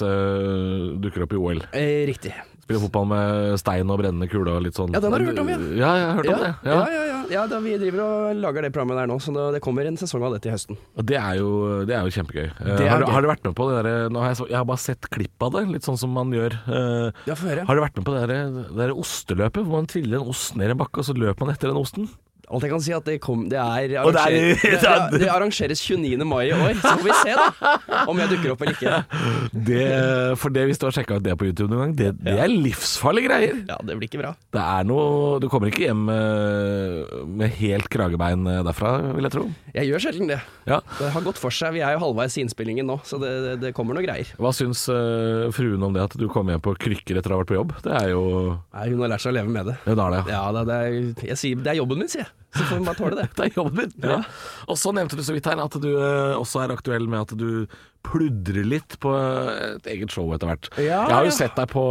dukker 1.01 1.25
opp 1.25 1.33
i 1.33 1.41
OL. 1.41 1.65
Riktig. 2.09 2.33
Spiller 2.69 2.83
fotball 2.85 3.07
med 3.09 3.55
stein 3.57 3.89
og 3.89 3.97
brennende 3.97 4.27
kule 4.29 4.51
og 4.53 4.61
litt 4.61 4.77
sånn. 4.77 4.91
Ja, 4.93 4.99
den 5.01 5.09
har 5.15 5.23
du 5.23 5.25
hørt 5.25 5.39
om, 5.41 5.47
ja. 5.49 5.57
Ja, 5.57 5.89
jeg 5.97 6.05
har 6.05 6.17
hørt 6.19 6.27
om 6.29 6.43
det. 6.43 6.49
ja, 6.69 6.75
ja. 6.93 7.05
ja, 7.09 7.21
ja 7.33 7.45
da, 7.49 7.57
vi 7.65 7.73
driver 7.81 8.03
og 8.05 8.37
lager 8.43 8.61
det 8.67 8.69
programmet 8.75 8.99
der 9.01 9.09
nå, 9.09 9.17
så 9.25 9.33
det, 9.33 9.47
det 9.57 9.61
kommer 9.65 9.89
en 9.89 9.97
sesong 9.97 10.21
av 10.27 10.35
det 10.37 10.43
til 10.45 10.53
høsten. 10.53 10.77
Og 10.93 11.07
det 11.09 11.17
er 11.17 11.39
jo, 11.41 11.49
det 11.89 11.97
er 11.97 12.05
jo 12.05 12.13
kjempegøy. 12.13 12.45
Eh, 12.45 12.69
er 12.85 12.93
har, 12.93 13.07
har 13.09 13.25
du 13.25 13.29
vært 13.31 13.49
med 13.49 13.57
på 13.57 13.69
det 13.71 13.81
der 13.89 14.13
nå 14.13 14.21
har 14.21 14.35
jeg, 14.35 14.41
så- 14.43 14.49
jeg 14.53 14.59
har 14.61 14.69
bare 14.69 14.83
sett 14.85 15.09
klipp 15.09 15.47
av 15.49 15.57
det, 15.57 15.65
litt 15.73 15.89
sånn 15.89 15.97
som 15.97 16.13
man 16.13 16.29
gjør. 16.29 16.59
Uh, 16.69 17.09
Ja, 17.25 17.33
har 17.65 17.73
du 17.73 17.81
vært 17.81 17.97
med 17.97 18.05
på 18.05 18.13
det 18.13 18.27
der, 18.29 18.53
det 18.53 18.77
der 18.77 18.93
osteløpet, 18.93 19.65
hvor 19.65 19.81
man 19.81 19.89
triller 19.89 20.21
en 20.21 20.29
ost 20.29 20.53
ned 20.55 20.69
en 20.69 20.77
bakke, 20.77 21.01
og 21.01 21.09
så 21.09 21.17
løper 21.17 21.41
man 21.47 21.55
etter 21.57 21.73
den 21.73 21.81
osten? 21.81 22.05
Alt 22.49 22.65
jeg 22.65 22.71
kan 22.73 22.81
si 22.81 22.93
at 22.95 23.05
det, 23.05 23.17
kom, 23.21 23.43
det, 23.51 23.59
er 23.61 23.91
Og 24.01 24.13
det 24.15 24.21
er- 24.25 25.11
det, 25.13 25.27
arrangeres 25.29 25.81
29. 25.85 26.25
mai 26.25 26.47
i 26.49 26.53
år, 26.55 26.73
så 26.81 26.95
får 26.97 27.05
vi 27.05 27.17
se 27.21 27.35
da 27.37 28.05
om 28.09 28.17
jeg 28.17 28.31
dukker 28.31 28.53
opp 28.55 28.63
eller 28.65 28.73
ikke. 28.73 28.95
Det, 29.69 29.83
for 30.41 30.53
det, 30.55 30.63
hvis 30.69 30.81
du 30.81 30.87
har 30.87 30.95
sjekka 30.95 31.19
ut 31.19 31.25
det 31.27 31.35
på 31.37 31.45
YouTube 31.45 31.69
noen 31.69 31.83
gang, 31.83 31.93
det, 31.99 32.09
det 32.25 32.35
er 32.41 32.49
livsfarlige 32.49 33.29
greier. 33.29 33.59
Ja, 33.69 33.77
det 33.85 33.97
blir 33.99 34.09
ikke 34.09 34.21
bra. 34.23 34.31
Det 34.55 34.63
er 34.63 34.87
noe 34.89 35.37
Du 35.43 35.45
kommer 35.51 35.69
ikke 35.69 35.85
hjem 35.85 36.01
med, 36.09 37.13
med 37.37 37.53
helt 37.59 37.89
kragebein 37.93 38.47
eh, 38.49 38.63
derfra, 38.65 38.95
vil 39.13 39.29
jeg 39.29 39.35
tro. 39.35 39.45
Jeg 39.75 39.91
gjør 39.91 40.05
sjelden 40.07 40.33
det. 40.33 40.39
Ja. 40.69 40.81
Det 40.97 41.11
har 41.13 41.25
gått 41.29 41.39
for 41.41 41.53
seg. 41.53 41.75
Vi 41.77 41.85
er 41.85 41.93
jo 41.95 42.01
halvveis 42.07 42.39
i 42.39 42.43
innspillingen 42.47 42.89
nå, 42.89 42.97
så 43.05 43.21
det, 43.21 43.73
kommer 43.77 43.93
noe 43.97 44.05
greier. 44.05 44.33
Hva 44.41 44.49
syns 44.55 44.87
uh, 44.89 45.47
fruen 45.53 45.85
om 45.85 45.93
det 45.93 46.07
at 46.07 46.17
du 46.17 46.25
kommer 46.33 46.57
hjem 46.57 46.65
på 46.65 46.73
krykker 46.81 47.21
etter 47.21 47.29
å 47.35 47.37
ha 47.37 47.43
vært 47.43 47.53
på 47.53 47.59
jobb? 47.59 47.77
Det 47.85 47.93
er 48.01 48.09
jo 48.15 48.25
Nei, 48.73 48.89
hun 48.89 49.05
har 49.05 49.13
lært 49.13 49.23
seg 49.27 49.35
å 49.35 49.37
leve 49.37 49.53
med 49.53 49.69
det. 49.69 49.77
Ja, 49.85 49.93
det 49.93 50.07
er 50.07 50.15
det. 50.17 50.23
ja. 50.33 50.39
Ja, 50.39 50.51
det, 50.55 50.65
det, 50.69 50.75
er, 50.79 51.27
jeg 51.33 51.39
sier, 51.41 51.63
det 51.63 51.73
er 51.73 51.79
jobben 51.81 51.99
min, 52.01 52.09
sier 52.11 52.23
jeg. 52.25 52.31
Så 52.55 52.63
får 52.65 52.79
vi 52.79 52.85
bare 52.87 52.97
tåle 52.97 53.15
det. 53.21 53.27
Det 53.37 53.45
er 53.45 53.55
jobben 53.59 53.75
min. 53.77 53.93
Ja. 54.01 54.19
Og 54.67 54.77
så 54.81 54.91
nevnte 54.95 55.15
du 55.19 55.23
så 55.23 55.35
vidt 55.35 55.45
her 55.45 55.59
at 55.61 55.75
du 55.81 55.89
eh, 55.93 56.33
også 56.39 56.63
er 56.65 56.73
aktuell 56.73 57.05
med 57.11 57.21
at 57.27 57.35
du 57.37 57.67
pludrer 58.07 58.63
litt 58.63 58.95
på 59.03 59.11
et 59.13 59.87
eget 59.91 60.13
show 60.13 60.29
etter 60.33 60.47
hvert. 60.49 60.69
Ja, 60.79 61.03
jeg 61.03 61.13
har 61.17 61.25
jo 61.27 61.33
ja. 61.33 61.35
sett 61.35 61.57
deg 61.59 61.67
på 61.73 61.81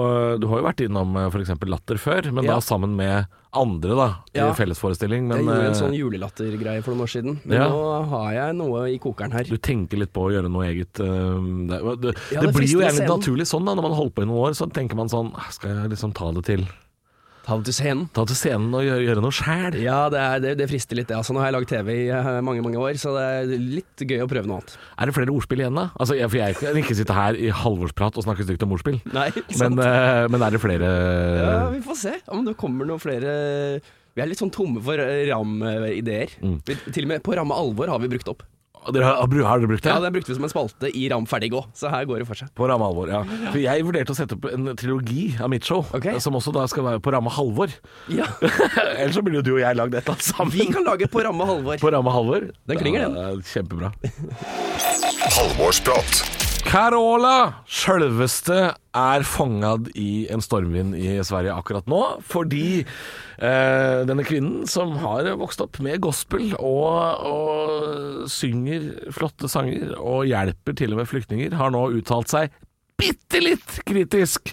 Du 0.40 0.46
har 0.48 0.62
jo 0.62 0.64
vært 0.66 0.80
innom 0.86 1.12
f.eks. 1.28 1.52
Latter 1.68 2.00
før, 2.00 2.30
men 2.32 2.48
Ja. 2.48 2.56
da 2.56 2.64
sammen 2.64 2.96
med 2.96 3.28
andre, 3.58 3.94
da. 3.96 4.06
Ja. 4.34 4.48
I 4.50 4.56
fellesforestilling. 4.56 5.28
Men 5.28 5.38
Jeg 5.38 5.46
gjorde 5.46 5.66
en 5.68 5.76
eh, 5.76 5.78
sånn 5.82 5.94
julelattergreie 5.96 6.82
for 6.84 6.94
noen 6.96 7.04
år 7.06 7.12
siden, 7.12 7.38
men 7.44 7.60
Ja. 7.60 7.68
nå 7.68 8.08
har 8.10 8.32
jeg 8.38 8.56
noe 8.58 8.82
i 8.90 8.98
kokeren 8.98 9.32
her. 9.36 9.44
du 9.44 9.56
tenker 9.58 10.00
litt 10.00 10.12
på 10.16 10.26
å 10.26 10.32
gjøre 10.32 10.50
noe 10.50 10.66
eget 10.72 10.98
eh, 11.00 11.38
Det, 11.70 11.78
det, 12.02 12.16
Ja, 12.32 12.40
det 12.42 12.54
blir 12.56 12.68
jo 12.72 12.80
gjerne 12.82 13.06
naturlig 13.08 13.46
sånn 13.46 13.64
da 13.68 13.76
når 13.78 13.82
man 13.88 13.96
holdt 14.00 14.14
på 14.16 14.22
i 14.24 14.28
noen 14.28 14.48
år. 14.48 14.56
Så 14.58 14.66
tenker 14.72 14.96
man 14.96 15.08
sånn 15.12 15.32
"Ah, 15.36 15.48
Skal 15.52 15.76
jeg 15.76 15.90
liksom 15.94 16.12
ta 16.16 16.32
det 16.32 16.44
til 16.44 16.66
Ta 17.48 17.56
det 17.56 17.70
til 17.70 17.76
scenen. 17.78 18.08
Ta 18.12 18.26
det 18.26 18.34
til 18.34 18.38
scenen 18.42 18.74
og 18.76 18.82
gjøre, 18.84 19.04
gjøre 19.06 19.22
noe 19.24 19.32
sjæl? 19.32 19.76
Ja, 19.80 20.00
det, 20.12 20.20
er, 20.20 20.40
det, 20.44 20.50
det 20.60 20.66
frister 20.68 20.98
litt, 20.98 21.06
det. 21.08 21.16
Altså, 21.16 21.32
nå 21.32 21.40
har 21.40 21.48
jeg 21.48 21.54
lagd 21.56 21.70
TV 21.70 21.86
i 21.94 22.02
eh, 22.12 22.26
mange 22.44 22.60
mange 22.64 22.82
år, 22.82 22.98
så 23.00 23.14
det 23.16 23.22
er 23.24 23.62
litt 23.78 24.04
gøy 24.04 24.20
å 24.20 24.28
prøve 24.28 24.50
noe 24.50 24.58
annet. 24.60 24.74
Er 25.00 25.08
det 25.08 25.14
flere 25.16 25.32
ordspill 25.32 25.62
igjen, 25.64 25.78
da? 25.80 25.86
Altså, 25.96 26.18
jeg, 26.18 26.28
for 26.28 26.42
jeg 26.42 26.58
kan 26.60 26.80
ikke 26.82 26.98
sitte 26.98 27.16
her 27.16 27.38
i 27.40 27.48
halvårsprat 27.62 28.20
og 28.20 28.26
snakke 28.26 28.44
stygt 28.44 28.66
om 28.66 28.76
ordspill. 28.76 29.00
Nei, 29.16 29.30
ikke 29.32 29.56
sant? 29.62 29.80
Men, 29.80 29.88
eh, 29.88 30.26
men 30.28 30.44
er 30.44 30.58
det 30.58 30.60
flere 30.60 30.92
ja, 31.38 31.56
vi 31.72 31.80
får 31.86 31.98
se 32.02 32.14
om 32.34 32.44
det 32.44 32.56
kommer 32.60 32.88
noen 32.88 33.00
flere 33.00 33.32
Vi 33.80 34.22
er 34.22 34.28
litt 34.28 34.40
sånn 34.40 34.52
tomme 34.52 34.82
for 34.84 35.00
eh, 35.00 35.24
ram-ideer. 35.30 36.36
Mm. 36.44 36.60
Til 36.68 37.06
og 37.06 37.12
med 37.14 37.24
på 37.24 37.40
ramme 37.40 37.56
alvor 37.56 37.94
har 37.94 38.04
vi 38.04 38.12
brukt 38.12 38.28
opp. 38.28 38.44
Dere 38.94 39.08
har, 39.08 39.18
har 39.20 39.60
dere 39.62 39.70
brukt 39.70 39.84
det? 39.84 39.92
Ja, 39.92 40.00
Den 40.02 40.14
brukte 40.14 40.32
vi 40.32 40.38
som 40.38 40.46
en 40.46 40.52
spalte 40.52 40.90
i 40.90 41.06
Ram 41.12 41.26
ferdig 41.28 41.50
gå, 41.52 41.62
så 41.76 41.92
her 41.92 42.06
går 42.08 42.22
det 42.22 42.28
for 42.28 42.38
seg. 42.38 42.50
På 42.56 42.68
ramme 42.70 42.86
alvor, 42.88 43.10
ja. 43.12 43.22
For 43.50 43.60
jeg 43.62 43.86
vurderte 43.86 44.14
å 44.14 44.18
sette 44.18 44.38
opp 44.38 44.48
en 44.52 44.72
trilogi 44.78 45.30
av 45.42 45.52
mitt 45.52 45.66
show, 45.68 45.84
okay. 45.96 46.20
som 46.22 46.36
også 46.38 46.54
da 46.56 46.66
skal 46.70 46.86
være 46.86 47.02
på 47.04 47.14
ramme 47.14 47.32
halvor. 47.34 47.72
Ja, 48.12 48.28
Ellers 48.98 49.18
så 49.18 49.24
blir 49.26 49.40
jo 49.40 49.44
du 49.44 49.52
og 49.56 49.62
jeg 49.62 49.78
lagd 49.78 49.94
et 49.94 50.02
eller 50.02 50.16
annet 50.16 50.28
sammen. 50.30 50.54
Vi 50.54 50.68
kan 50.72 50.86
lage 50.86 51.10
på 51.10 51.22
ramme 51.24 51.46
Halvor. 51.48 51.78
På 51.80 51.92
ramme 51.92 52.12
halvor. 52.12 52.50
Den 52.68 52.80
klinger, 52.80 53.08
den. 53.08 53.16
Ja, 53.16 53.52
kjempebra. 53.52 53.92
Halvorsprat. 55.38 56.37
Carola, 56.66 57.62
sjølveste, 57.70 58.58
er 58.98 59.24
fangad 59.26 59.90
i 59.98 60.26
en 60.32 60.42
stormvind 60.42 60.96
i 60.98 61.16
Sverige 61.26 61.54
akkurat 61.54 61.86
nå. 61.90 62.00
Fordi 62.26 62.80
eh, 62.82 64.00
denne 64.08 64.26
kvinnen 64.26 64.66
som 64.70 64.96
har 65.02 65.28
vokst 65.38 65.62
opp 65.64 65.78
med 65.84 66.02
gospel 66.04 66.52
og, 66.58 67.28
og 67.28 68.28
synger 68.32 68.90
flotte 69.14 69.50
sanger 69.50 69.94
og 69.98 70.26
hjelper 70.30 70.78
til 70.78 70.96
og 70.96 71.02
med 71.02 71.10
flyktninger, 71.12 71.56
har 71.60 71.74
nå 71.74 71.86
uttalt 72.00 72.32
seg 72.32 72.54
bitte 72.98 73.42
litt 73.44 73.78
kritisk 73.86 74.52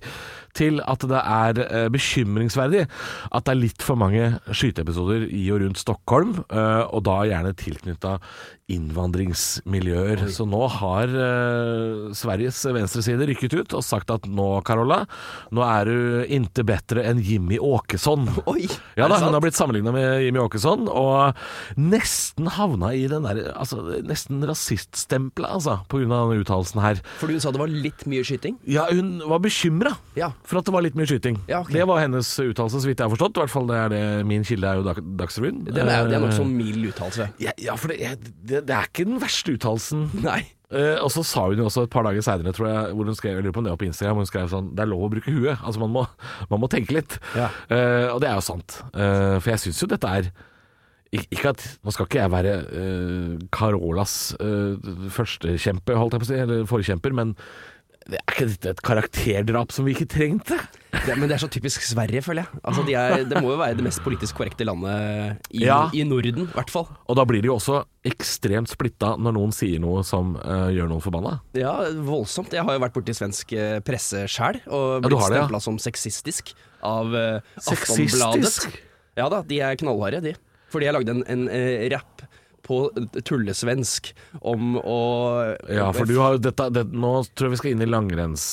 til 0.55 0.79
at 0.87 1.03
det 1.09 1.21
er 1.21 1.61
eh, 1.65 1.87
bekymringsverdig 1.91 2.85
at 2.85 3.45
det 3.45 3.53
er 3.53 3.59
litt 3.59 3.85
for 3.85 3.99
mange 3.99 4.35
skyteepisoder 4.47 5.27
i 5.27 5.43
og 5.53 5.63
rundt 5.65 5.81
Stockholm, 5.81 6.37
eh, 6.47 6.83
og 6.85 7.03
da 7.07 7.19
gjerne 7.27 7.55
tilknytta 7.59 8.17
innvandringsmiljøer. 8.71 10.23
Så 10.33 10.45
nå 10.49 10.61
har 10.79 11.11
eh, 11.11 12.13
Sveriges 12.17 12.57
venstreside 12.73 13.27
rykket 13.29 13.53
ut 13.59 13.75
og 13.77 13.83
sagt 13.85 14.09
at 14.13 14.25
nå, 14.29 14.47
Carola, 14.65 15.03
nå 15.53 15.63
er 15.65 15.89
du 15.89 16.25
inte 16.33 16.65
bedre 16.67 17.03
enn 17.09 17.21
Jimmy 17.23 17.59
Åkesson. 17.61 18.27
Oi, 18.51 18.65
Ja 18.97 19.09
da, 19.11 19.19
hun 19.21 19.35
har 19.35 19.43
blitt 19.43 19.57
sammenligna 19.57 19.93
med 19.95 20.23
Jimmy 20.25 20.41
Åkesson, 20.43 20.87
og 20.89 21.37
nesten 21.79 22.49
havna 22.55 22.93
i 22.95 23.05
den 23.11 23.25
der 23.27 23.41
altså, 23.53 23.81
Nesten 24.05 24.41
rasiststempelet, 24.47 25.49
altså, 25.59 25.77
på 25.91 26.01
grunn 26.01 26.13
av 26.15 26.31
denne 26.31 26.43
uttalelsen 26.45 26.81
her. 26.83 27.01
Fordi 27.21 27.37
hun 27.37 27.43
sa 27.45 27.53
det 27.55 27.61
var 27.61 27.71
litt 27.71 28.05
mye 28.09 28.25
skyting? 28.27 28.57
Ja, 28.69 28.87
hun 28.91 29.17
var 29.29 29.41
bekymra 29.43 29.93
Ja. 30.17 30.31
for 30.47 30.59
at 30.61 30.67
det 30.67 30.73
var 30.75 30.85
litt 30.85 30.97
mye 30.97 31.07
skyting. 31.09 31.39
Ja, 31.49 31.61
okay. 31.63 31.77
Det 31.79 31.87
var 31.89 32.01
hennes 32.03 32.29
uttalelse, 32.41 32.81
så 32.83 32.89
vidt 32.89 33.01
jeg 33.01 33.07
har 33.07 33.13
forstått. 33.13 33.37
I 33.37 33.43
hvert 33.45 33.53
fall 33.53 33.69
det 33.69 33.77
er 33.83 33.93
det 33.93 34.03
Min 34.25 34.43
kilde 34.47 34.67
er 34.69 34.79
jo 34.79 34.85
Dag 34.87 34.99
Dagsrevyen. 35.19 35.63
Det 35.67 35.81
er, 35.83 36.09
det 36.09 36.17
er 36.17 36.23
nok 36.25 36.33
Eh, 36.35 36.47
mild 36.49 36.89
uttalelse. 36.89 37.29
ja, 37.41 37.51
ja, 37.61 37.75
for 37.79 37.91
det, 37.93 38.01
er- 38.03 38.54
det, 38.55 38.65
det 38.69 38.75
er 38.75 38.89
ikke 38.89 39.07
den 39.07 39.21
verste 39.21 39.55
uttalelsen. 39.55 40.07
Nei. 40.25 40.41
Eh, 40.73 40.97
og 40.97 41.11
så 41.13 41.21
sa 41.27 41.45
hun 41.45 41.61
jo 41.61 41.67
også 41.69 41.85
et 41.85 41.93
par 41.93 42.07
dager 42.07 42.25
seinere, 42.25 42.55
tror 42.55 42.71
jeg, 42.71 42.95
hvor 42.97 43.11
hun 43.11 43.17
skrev, 43.17 43.37
jeg 43.37 43.45
lurer 43.45 43.55
på 43.55 43.61
om 43.61 43.67
det 43.67 43.75
var 43.75 43.83
på 43.83 43.87
Instagram, 43.89 44.17
hvor 44.17 44.25
hun 44.25 44.31
skrev 44.31 44.49
sånn 44.49 44.71
Det 44.73 44.81
er 44.83 44.89
lov 44.89 45.05
å 45.05 45.11
bruke 45.13 45.35
huet. 45.35 45.61
Altså, 45.61 45.83
man 45.83 45.93
må, 45.93 46.07
man 46.49 46.63
må 46.63 46.71
tenke 46.71 46.97
litt. 46.97 47.19
Ja. 47.37 47.51
Eh, 47.69 48.09
og 48.09 48.19
det 48.23 48.31
er 48.31 48.39
jo 48.39 48.49
sant. 48.49 48.81
Eh, 48.95 49.37
for 49.37 49.53
jeg 49.53 49.65
syns 49.67 49.83
jo 49.83 49.91
dette 49.91 50.17
er 50.19 50.33
Ik 51.15 51.27
ikke 51.31 51.53
at, 51.53 51.61
Nå 51.85 51.93
skal 51.93 52.07
ikke 52.09 52.23
jeg 52.23 52.31
være 52.33 52.53
eh, 52.75 53.35
Carolas 53.53 54.15
uh, 54.41 54.73
førstekjempe, 55.13 55.95
holdt 55.95 56.15
jeg 56.15 56.23
på 56.23 56.27
å 56.27 56.29
si, 56.31 56.39
eller 56.41 56.65
forkjemper, 56.69 57.15
men 57.15 57.35
det 58.05 58.19
er 58.19 58.33
ikke 58.35 58.45
dette 58.51 58.71
et 58.75 58.81
karakterdrap 58.85 59.71
som 59.73 59.87
vi 59.87 59.95
ikke 59.95 60.05
trengte? 60.13 60.59
Det, 60.93 61.15
men 61.17 61.25
det 61.25 61.35
er 61.35 61.41
så 61.41 61.49
typisk 61.51 61.81
Sverige, 61.83 62.21
føler 62.21 62.43
jeg. 62.43 62.59
Altså, 62.61 62.83
de 62.85 62.93
er, 62.93 63.23
det 63.25 63.41
må 63.41 63.49
jo 63.49 63.57
være 63.57 63.79
det 63.79 63.85
mest 63.87 64.03
politisk 64.05 64.37
korrekte 64.37 64.67
landet 64.67 65.41
i, 65.49 65.63
Ja. 65.65 65.89
i 65.89 66.03
Norden, 66.05 66.45
i 66.45 66.53
hvert 66.53 66.69
fall. 66.69 66.85
Og 67.09 67.17
da 67.17 67.25
blir 67.25 67.41
de 67.41 67.49
jo 67.49 67.57
også 67.57 67.81
ekstremt 68.05 68.69
splitta 68.69 69.15
når 69.17 69.35
noen 69.39 69.55
sier 69.57 69.81
noe 69.81 70.05
som 70.05 70.35
uh, 70.37 70.69
gjør 70.69 70.91
noen 70.93 71.01
forbanna. 71.01 71.39
Ja, 71.57 71.73
voldsomt. 72.05 72.53
Jeg 72.53 72.67
har 72.67 72.77
jo 72.77 72.83
vært 72.85 72.95
borti 72.95 73.17
svensk 73.17 73.55
eh, 73.57 73.79
presse 73.85 74.27
sjæl, 74.29 74.61
og 74.69 75.07
blitt 75.07 75.17
ja, 75.17 75.31
stempla 75.33 75.57
ja. 75.57 75.65
som 75.65 75.81
sexistisk 75.81 76.53
av 76.85 77.09
uh, 77.09 77.57
Aftonbladet. 77.65 78.69
Ja 79.17 79.31
da, 79.33 79.41
de 79.47 79.63
er 79.65 79.81
knallharde, 79.81 80.21
de. 80.29 80.37
Fordi 80.69 80.91
jeg 80.91 80.97
lagde 80.99 81.17
en, 81.17 81.25
en 81.25 81.47
uh, 81.49 81.89
rapp 81.95 82.27
på 82.65 82.79
tullesvensk 83.25 84.11
om 84.41 84.75
å 84.81 84.99
Ja, 85.69 85.91
for 85.95 86.09
du 86.09 86.17
har 86.19 86.35
jo 86.35 86.41
dette, 86.47 86.67
det, 86.73 86.85
Nå 86.95 87.11
tror 87.33 87.49
jeg 87.49 87.55
vi 87.55 87.59
skal 87.61 87.73
inn 87.75 87.83
i 87.85 87.89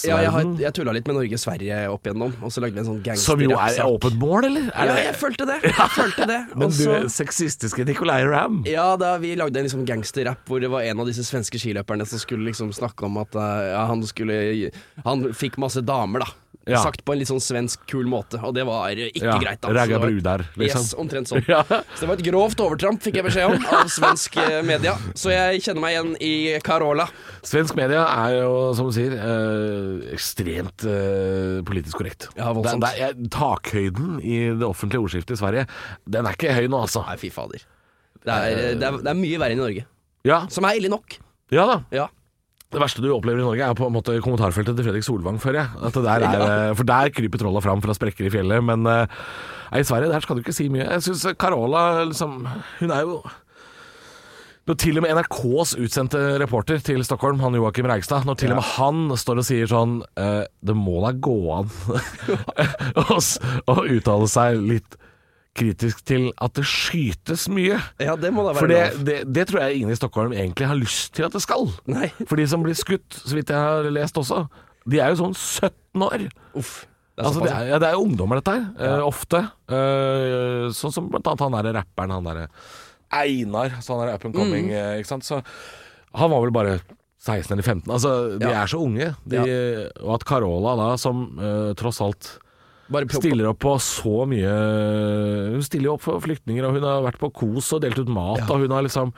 Ja, 0.07 0.19
jeg, 0.23 0.31
har, 0.35 0.49
jeg 0.61 0.76
tulla 0.76 0.95
litt 0.97 1.09
med 1.09 1.19
Norge-Sverige 1.19 1.81
opp 1.92 2.07
igjennom, 2.07 2.35
og 2.42 2.52
så 2.54 2.62
lagde 2.64 2.76
vi 2.76 2.85
en 2.85 2.90
sånn 2.90 3.21
som 3.23 3.40
jo 3.42 3.57
er 3.57 3.81
åpent 3.87 4.19
mål, 4.21 4.49
eller? 4.50 4.69
Er 4.73 4.92
Ja, 4.92 4.99
jeg 5.09 5.16
følte 5.21 5.47
det. 5.49 5.59
Jeg 5.66 5.90
følte 5.97 6.28
det. 6.28 6.40
Men 6.59 6.69
Også, 6.69 6.85
du 6.85 7.09
så- 7.09 7.14
sexistiske 7.23 7.87
Nicolay 7.88 8.26
Ramm. 8.28 8.62
Ja, 8.69 8.92
da 9.00 9.14
vi 9.23 9.35
lagde 9.38 9.61
en 9.61 9.69
liksom 9.69 9.87
gangsterrapp 9.88 10.47
hvor 10.49 10.62
det 10.62 10.71
var 10.73 10.87
en 10.87 11.02
av 11.02 11.09
disse 11.11 11.25
svenske 11.26 11.61
skiløperne 11.61 12.07
som 12.09 12.21
skulle 12.23 12.47
liksom 12.50 12.73
snakke 12.76 13.09
om 13.09 13.19
at 13.23 13.35
eh, 13.38 13.73
ja, 13.73 13.85
han 13.88 14.02
skulle 14.09 14.71
Han 15.07 15.28
fikk 15.37 15.59
masse 15.62 15.83
damer, 15.87 16.25
da. 16.26 16.31
Ja. 16.69 16.78
Sagt 16.78 17.00
på 17.04 17.11
en 17.12 17.19
litt 17.19 17.26
sånn 17.26 17.40
svensk, 17.42 17.81
kul 17.90 18.07
måte, 18.07 18.38
og 18.38 18.52
det 18.54 18.62
var 18.69 18.90
ikke 18.95 19.19
Ja, 19.25 19.38
greit. 19.42 19.59
da. 19.61 19.69
Så 19.69 19.75
det 19.75 19.97
var- 19.99 20.07
brudar, 20.07 20.45
liksom. 20.54 20.83
Yes, 20.85 20.95
omtrent 20.95 21.26
sånn. 21.26 21.42
Ja. 21.50 21.62
Så 21.66 22.00
det 22.04 22.09
var 22.09 22.14
et 22.21 22.23
grovt 22.23 22.61
overtramp, 22.62 23.02
fikk 23.02 23.16
jeg 23.19 23.25
beskjed 23.26 23.50
om, 23.57 23.64
av 23.66 23.88
svensk 23.90 24.37
eh, 24.38 24.61
media. 24.62 24.95
Så 25.19 25.33
jeg 25.35 25.61
kjenner 25.64 25.81
meg 25.83 25.97
igjen 25.97 26.12
i 26.23 26.33
Carola. 26.62 27.09
Svensk 27.42 27.75
media 27.75 28.04
er 28.28 28.37
jo, 28.45 28.52
som 28.78 28.87
du 28.87 28.95
sier, 28.95 29.16
øh, 29.19 30.07
ekstremt 30.14 30.87
øh, 30.87 31.62
politisk 31.66 31.99
korrekt. 31.99 32.28
Ja, 32.38 32.52
voldsomt. 32.54 32.87
Det, 32.87 33.11
det 33.19 33.31
takhøyden 33.35 34.21
i 34.23 34.38
det 34.54 34.62
offentlige 34.69 35.02
ordskiftet 35.02 35.35
i 35.35 35.42
Sverige, 35.42 35.66
den 36.07 36.26
er 36.31 36.38
ikke 36.38 36.54
høy 36.54 36.69
nå, 36.71 36.85
altså. 36.87 37.02
Nei, 37.11 37.19
fy 37.19 37.31
fader. 37.35 37.66
Det 38.23 38.31
er, 38.38 38.75
det, 38.78 38.87
er, 38.87 38.99
det 39.02 39.11
er 39.11 39.19
mye 39.19 39.38
verre 39.42 39.57
enn 39.57 39.59
i 39.59 39.64
Norge. 39.66 39.85
Ja, 40.23 40.45
Som 40.54 40.64
er 40.71 40.78
ille 40.78 40.88
nok. 40.92 41.19
ja 41.50 41.66
da. 41.66 41.81
Ja. 41.90 42.07
Det 42.73 42.81
verste 42.81 43.02
du 43.05 43.11
opplever 43.12 43.43
i 43.43 43.45
Norge, 43.45 43.67
er 43.69 43.76
på 43.76 43.85
en 43.85 43.93
måte 43.93 44.14
kommentarfeltet 44.25 44.79
til 44.79 44.87
Fredrik 44.87 45.05
Solvang, 45.05 45.37
føler 45.43 45.61
jeg. 45.61 45.83
At 45.88 45.97
det 45.99 46.05
der 46.07 46.25
er, 46.25 46.45
eh, 46.71 46.75
For 46.79 46.88
der 46.88 47.12
kryper 47.12 47.43
trolla 47.43 47.61
fram 47.61 47.83
fra 47.85 47.97
sprekker 47.97 48.29
i 48.29 48.33
fjellet. 48.33 48.64
Men 48.64 48.88
uh, 48.88 49.05
i 49.76 49.85
Sverige 49.85 50.12
der 50.12 50.25
skal 50.25 50.37
du 50.37 50.45
ikke 50.45 50.57
si 50.57 50.71
mye. 50.73 50.88
Jeg 50.88 51.05
syns 51.05 51.26
Carola 51.37 52.05
liksom 52.09 52.47
Hun 52.81 52.91
er 52.91 53.05
jo 53.05 53.23
når 54.62 54.76
til 54.79 54.99
og 54.99 55.02
med 55.02 55.17
NRKs 55.19 55.73
utsendte 55.83 56.19
reporter 56.38 56.79
til 56.87 57.02
Stockholm, 57.02 57.41
han 57.43 57.57
Joakim 57.59 57.88
Reigstad, 57.91 58.23
når 58.29 58.37
til 58.38 58.52
og 58.55 58.61
med 58.61 58.69
han 58.76 59.00
står 59.19 59.41
og 59.43 59.47
sier 59.49 59.67
sånn 59.67 59.97
eh, 60.14 60.45
Det 60.62 60.76
må 60.79 61.00
da 61.02 61.11
gå 61.19 61.35
an 61.50 61.73
å 63.73 63.76
uttale 63.83 64.29
seg 64.31 64.62
litt 64.62 64.95
kritisk 65.54 66.04
til 66.09 66.30
at 66.40 66.54
det 66.56 66.64
skytes 66.64 67.49
mye. 67.52 67.76
ja, 68.00 68.14
det 68.16 68.30
må 68.32 68.44
da 68.47 68.54
være 68.54 68.61
For 68.62 68.71
det, 68.73 69.04
det, 69.04 69.16
det 69.37 69.47
tror 69.50 69.61
jeg 69.66 69.76
ingen 69.82 69.92
i 69.92 69.99
Stockholm 69.99 70.32
egentlig 70.32 70.66
har 70.71 70.78
lyst 70.78 71.12
til 71.18 71.26
at 71.26 71.32
det 71.37 71.42
skal. 71.44 71.68
Nei. 71.92 72.09
For 72.28 72.37
de 72.40 72.47
som 72.49 72.62
blir 72.64 72.75
skutt, 72.78 73.18
så 73.21 73.37
vidt 73.37 73.52
jeg 73.52 73.59
har 73.61 73.88
lest 73.92 74.16
også, 74.16 74.47
de 74.88 74.99
er 74.99 75.12
jo 75.12 75.21
sånn 75.21 75.37
17 75.37 76.06
år. 76.09 76.25
Uff. 76.59 76.87
Det 77.12 77.21
er 77.21 77.28
Altså, 77.28 77.42
det, 77.44 77.50
er, 77.52 77.66
ja, 77.68 77.78
det 77.82 77.88
er 77.92 78.00
ungdommer, 78.00 78.40
dette 78.40 78.54
her. 78.56 78.62
eh, 78.80 79.02
ofte. 79.04 79.42
Uh, 79.68 80.71
sånn 80.73 80.94
som 80.94 81.11
blant 81.12 81.26
annet 81.28 81.42
han 81.44 81.52
derre 81.59 81.75
rapperen, 81.76 82.14
han 82.16 82.25
derre 82.30 82.47
Einar. 83.12 83.75
Så 83.85 83.92
han 83.99 84.06
er 84.09 84.14
up 84.16 84.25
and 84.25 84.35
coming, 84.35 84.71
Mm. 84.71 84.78
eh, 84.78 84.94
ikke 85.02 85.11
sant. 85.11 85.26
Så 85.28 85.42
han 86.16 86.30
var 86.32 86.40
vel 86.40 86.54
bare 86.56 86.78
16 87.21 87.52
eller 87.52 87.62
15. 87.68 87.92
Altså, 87.92 88.14
de 88.40 88.49
Ja. 88.49 88.62
er 88.62 88.66
så 88.73 88.80
unge. 88.80 89.11
De, 89.28 89.38
Og 90.00 90.14
at 90.16 90.25
Carola 90.25 90.73
da, 90.80 90.97
som 90.97 91.37
tross 91.76 92.00
alt 92.00 92.38
stiller 93.16 93.49
opp 93.50 93.61
på 93.64 93.76
så 93.82 94.26
mye 94.28 94.52
Hun 95.54 95.64
stiller 95.66 95.90
jo 95.90 95.94
opp 95.96 96.04
for 96.04 96.22
flyktninger, 96.25 96.66
og 96.66 96.76
hun 96.78 96.87
har 96.87 97.04
vært 97.06 97.20
på 97.22 97.32
KOS 97.42 97.72
og 97.76 97.82
delt 97.84 97.99
ut 97.99 98.12
mat, 98.12 98.44
og 98.49 98.64
hun 98.64 98.75
har 98.75 98.87
liksom 98.87 99.14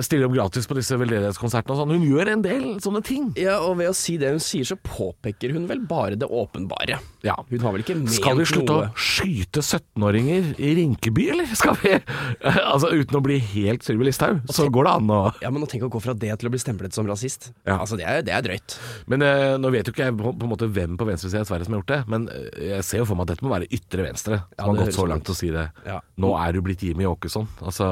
Stiller 0.00 0.26
opp 0.28 0.34
gratis 0.36 0.66
på 0.70 0.76
disse 0.78 0.96
veldedighetskonsertene 0.96 1.74
og 1.74 1.80
sånn. 1.82 1.92
Hun 1.96 2.06
gjør 2.06 2.30
en 2.32 2.42
del 2.44 2.62
sånne 2.82 3.02
ting. 3.04 3.30
Ja, 3.36 3.58
og 3.66 3.76
ved 3.80 3.90
å 3.90 3.96
si 3.96 4.16
det 4.20 4.30
hun 4.32 4.40
sier, 4.42 4.64
så 4.68 4.76
påpeker 4.80 5.52
hun 5.52 5.66
vel 5.68 5.82
bare 5.88 6.16
det 6.16 6.28
åpenbare. 6.32 6.96
Ja. 7.22 7.34
Hun 7.50 7.60
har 7.62 7.74
vel 7.76 7.84
ikke 7.84 7.94
ment 7.98 8.10
Skal 8.16 8.34
vi 8.40 8.46
slutte 8.48 8.72
noe 8.74 8.88
å 8.88 8.98
skyte 8.98 9.62
17-åringer 9.62 10.54
i 10.58 10.72
Rinkeby, 10.80 11.28
eller? 11.34 11.52
Skal 11.58 11.76
vi 11.82 11.92
Altså 12.72 12.90
uten 12.90 13.18
å 13.18 13.22
bli 13.22 13.36
helt 13.52 13.84
Sylvi 13.86 14.08
Listhaug, 14.08 14.40
så 14.50 14.66
går 14.72 14.88
det 14.88 14.94
an 14.98 15.12
å 15.14 15.20
Ja, 15.44 15.52
men 15.54 15.62
å 15.62 15.68
tenke 15.70 15.86
å 15.86 15.92
gå 15.92 16.00
fra 16.02 16.14
det 16.18 16.32
til 16.40 16.48
å 16.48 16.52
bli 16.54 16.60
stemplet 16.62 16.96
som 16.96 17.06
rasist, 17.06 17.50
Ja. 17.68 17.76
altså 17.78 17.98
det 18.00 18.06
er, 18.08 18.24
det 18.26 18.34
er 18.34 18.42
drøyt. 18.46 18.74
Men 19.12 19.22
eh, 19.26 19.54
nå 19.60 19.70
vet 19.74 19.86
jo 19.86 19.94
ikke 19.94 20.08
jeg 20.08 20.16
på, 20.18 20.32
på 20.34 20.48
en 20.48 20.52
måte 20.54 20.66
hvem 20.72 20.96
på 20.98 21.06
venstresida 21.08 21.44
i 21.44 21.48
Sverige 21.48 21.68
som 21.68 21.76
har 21.76 21.82
gjort 21.84 21.92
det, 21.92 22.00
men 22.10 22.26
eh, 22.32 22.48
jeg 22.72 22.88
ser 22.88 23.02
jo 23.02 23.06
for 23.12 23.18
meg 23.20 23.28
at 23.28 23.34
dette 23.36 23.46
må 23.46 23.52
være 23.54 23.68
ytre 23.78 24.06
venstre 24.08 24.40
Ja, 24.40 24.64
som 24.64 24.72
har 24.74 24.80
gått 24.82 24.98
så 24.98 25.06
langt 25.10 25.26
til 25.28 25.36
å 25.36 25.38
si 25.38 25.52
det. 25.54 25.66
Ja. 25.86 26.00
Nå 26.22 26.32
er 26.42 26.56
du 26.56 26.62
blitt 26.66 26.82
Jimmy 26.82 27.06
Åkesson. 27.08 27.46
Altså 27.62 27.86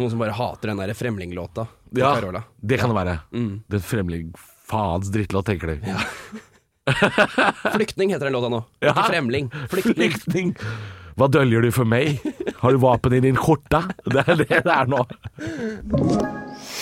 Noen 0.00 0.12
som 0.14 0.22
bare 0.24 0.36
hater 0.36 0.72
den 0.72 0.80
der 0.80 0.94
til 1.48 1.66
Ja, 1.98 2.14
Carola. 2.14 2.42
det 2.60 2.78
kan 2.80 2.88
det 2.92 2.96
være. 3.00 3.16
Mm. 3.34 3.52
Den 3.70 3.80
fremling 3.82 4.30
faens 4.70 5.10
drittlåt, 5.10 5.46
tenker 5.46 5.66
du. 5.72 5.90
Flyktning 7.74 8.10
heter 8.14 8.24
den 8.28 8.32
låta 8.36 8.48
nå. 8.52 8.64
Ja. 8.80 8.90
Ikke 8.92 9.08
fremling. 9.12 9.50
Flyktning. 9.70 9.94
Flyktning. 10.14 10.54
Hva 11.18 11.26
døljer 11.28 11.66
du 11.66 11.70
for 11.74 11.84
meg? 11.84 12.20
Har 12.62 12.72
du 12.72 12.78
våpen 12.80 13.12
i 13.18 13.20
din 13.20 13.36
skjorte? 13.36 13.82
Det 14.06 14.22
er 14.26 14.38
det 14.40 14.62
det 14.64 14.72
er 14.72 14.88
nå. 14.88 15.02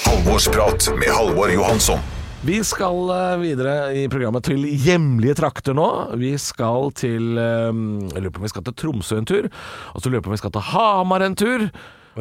Halvorsprat 0.06 0.88
med 0.98 1.10
Halvor 1.12 1.50
Johansson. 1.52 1.98
Vi 2.46 2.60
skal 2.64 3.08
eh, 3.10 3.32
videre 3.42 3.72
i 3.98 4.04
programmet 4.10 4.44
til 4.46 4.62
hjemlige 4.62 5.34
trakter 5.40 5.74
nå. 5.74 5.86
Vi 6.20 6.36
skal 6.38 6.92
til 6.98 7.34
eh, 7.40 7.72
Jeg 8.14 8.22
lurer 8.22 8.34
på 8.36 8.42
om 8.42 8.46
vi 8.46 8.52
skal 8.52 8.66
til 8.68 8.76
Tromsø 8.78 9.18
en 9.18 9.26
tur. 9.28 9.48
Og 9.94 9.98
så 10.04 10.06
lurer 10.08 10.20
jeg 10.20 10.26
på 10.28 10.30
om 10.30 10.36
vi 10.36 10.42
skal 10.44 10.54
til 10.54 10.66
Hamar 10.70 11.24
en 11.26 11.34
tur. 11.38 11.66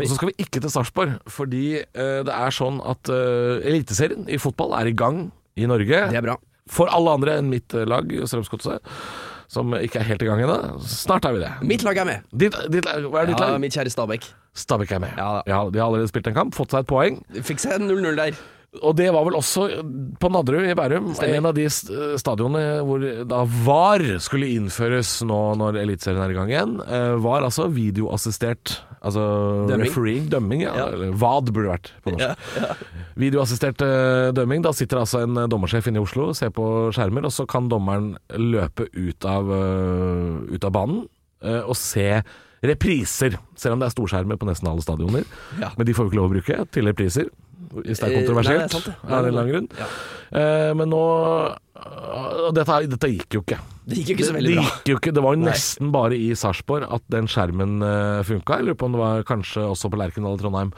Og 0.05 0.11
så 0.11 0.17
skal 0.19 0.29
vi 0.31 0.35
ikke 0.45 0.61
til 0.63 0.69
Sarpsborg, 0.73 1.15
fordi 1.31 1.63
eh, 1.81 2.19
det 2.27 2.33
er 2.35 2.53
sånn 2.55 2.77
at 2.85 3.09
eh, 3.13 3.65
Eliteserien 3.71 4.27
i 4.29 4.37
fotball 4.41 4.75
er 4.79 4.89
i 4.91 4.95
gang 4.97 5.27
i 5.57 5.65
Norge. 5.69 6.03
Det 6.11 6.19
er 6.19 6.25
bra. 6.25 6.35
For 6.69 6.89
alle 6.91 7.13
andre 7.17 7.37
enn 7.39 7.49
mitt 7.51 7.73
eh, 7.73 7.85
lag, 7.87 8.09
Strømsgodset, 8.27 8.83
som 9.47 9.71
ikke 9.79 10.01
er 10.01 10.09
helt 10.09 10.25
i 10.25 10.27
gang 10.27 10.41
ennå. 10.43 10.57
Snart 10.83 11.25
er 11.29 11.37
vi 11.37 11.39
det. 11.45 11.51
Mitt 11.63 11.85
lag 11.87 11.97
er 12.03 12.09
med. 12.09 12.25
Ditt, 12.35 12.57
ditt, 12.73 12.83
lag- 12.85 13.07
hva 13.07 13.21
er 13.23 13.31
ditt 13.31 13.39
Ja, 13.39 13.53
lag? 13.53 13.61
mitt 13.63 13.73
kjære 13.77 13.93
Stabæk. 13.93 14.27
Stabæk 14.57 14.91
er 14.97 14.99
med. 15.05 15.13
Ja. 15.17 15.31
de 15.47 15.53
har 15.79 15.85
allerede 15.87 16.09
spilt 16.11 16.27
en 16.27 16.35
kamp, 16.35 16.55
fått 16.57 16.73
seg 16.75 16.83
et 16.83 16.89
poeng. 16.89 17.21
Fikk 17.47 17.63
seg 17.63 17.79
0-0 17.79 18.17
der. 18.19 18.35
Og 18.83 18.95
det 18.97 19.07
var 19.13 19.25
vel 19.27 19.37
også 19.39 19.67
på 20.21 20.29
Nadderud 20.33 20.67
i 20.69 20.75
Bærum, 20.77 21.11
Stemmer. 21.17 21.37
en 21.37 21.45
av 21.49 21.55
de 21.57 21.65
stadionene 22.19 22.81
hvor 22.85 23.03
da 23.29 23.43
VAR 23.65 24.03
skulle 24.23 24.49
innføres 24.55 25.21
nå 25.27 25.39
når 25.59 25.79
Eliteserien 25.83 26.21
er 26.25 26.33
i 26.33 26.37
gang 26.37 26.51
igjen. 26.53 26.75
Eh, 26.85 27.15
VAR 27.23 27.47
altså 27.47 27.69
videoassistert 27.73 28.81
Altså 29.07 29.21
Dømming. 29.69 29.85
refereeing, 29.85 30.23
dømming, 30.27 30.61
ja. 30.65 30.71
Ja. 30.75 30.85
Eller 30.91 31.11
VAD 31.13 31.51
burde 31.53 31.67
det 31.67 31.73
vært 31.75 31.91
på 32.03 32.13
norsk. 32.15 32.79
Videoassistert 33.21 33.83
eh, 33.85 34.31
dømming. 34.35 34.63
Da 34.65 34.73
sitter 34.75 34.99
altså 35.03 35.21
en 35.23 35.37
eh, 35.37 35.47
dommersjef 35.47 35.87
inne 35.87 36.01
i 36.01 36.03
Oslo, 36.03 36.31
ser 36.35 36.49
på 36.55 36.65
skjermer, 36.97 37.27
og 37.29 37.31
så 37.31 37.45
kan 37.47 37.69
dommeren 37.71 38.15
løpe 38.33 38.89
ut 38.97 39.27
av, 39.29 39.53
ut 40.49 40.65
av 40.67 40.73
banen 40.75 41.05
og 41.45 41.75
se 41.77 42.09
repriser. 42.65 43.37
Selv 43.55 43.77
om 43.77 43.81
det 43.83 43.91
er 43.91 43.93
storskjermer 43.93 44.39
på 44.41 44.47
nesten 44.49 44.67
alle 44.71 44.81
stadioner. 44.83 45.27
Ja. 45.61 45.69
Men 45.77 45.85
de 45.87 45.93
får 45.93 46.07
jo 46.07 46.11
ikke 46.11 46.19
lov 46.19 46.31
å 46.31 46.33
bruke 46.33 46.57
til 46.73 46.89
repriser. 46.89 47.29
Hvis 47.73 47.99
det 47.99 48.07
er 48.07 48.11
Eh, 48.13 48.19
kontroversielt. 48.21 48.57
nei, 48.57 48.67
det 48.67 48.71
er 48.71 48.75
sant, 48.77 48.85
det. 48.85 48.95
Av 49.11 49.17
en 49.19 49.25
eller 49.27 49.41
annen 49.41 49.53
grunn. 49.53 49.69
Ja. 49.77 49.87
Eh, 50.41 50.73
men 50.73 50.89
nå 50.89 51.01
og 51.77 52.53
dette, 52.57 52.77
dette 52.89 53.09
gikk 53.11 53.35
jo 53.37 53.41
ikke. 53.43 53.57
Det 53.87 53.97
gikk 53.99 54.07
jo 54.09 54.15
ikke 54.17 54.27
så 54.27 54.33
veldig 54.35 54.49
det 54.53 54.55
bra. 54.57 54.63
gikk 54.67 54.89
jo 54.91 54.95
ikke. 54.97 55.13
Det 55.13 55.23
var 55.23 55.35
jo 55.35 55.39
Nei. 55.41 55.51
nesten 55.51 55.91
bare 55.93 56.17
i 56.17 56.29
Sarpsborg 56.35 56.87
at 56.91 57.03
den 57.13 57.27
skjermen 57.31 57.77
uh, 57.83 58.23
funka. 58.27 58.57
Jeg 58.57 58.65
lurer 58.67 58.79
på 58.79 58.85
om 58.89 58.95
det 58.97 59.01
var 59.03 59.23
kanskje 59.29 59.63
også 59.67 59.91
på 59.93 59.99
Lerkendal 60.01 60.35
i 60.35 60.41
Trondheim. 60.41 60.73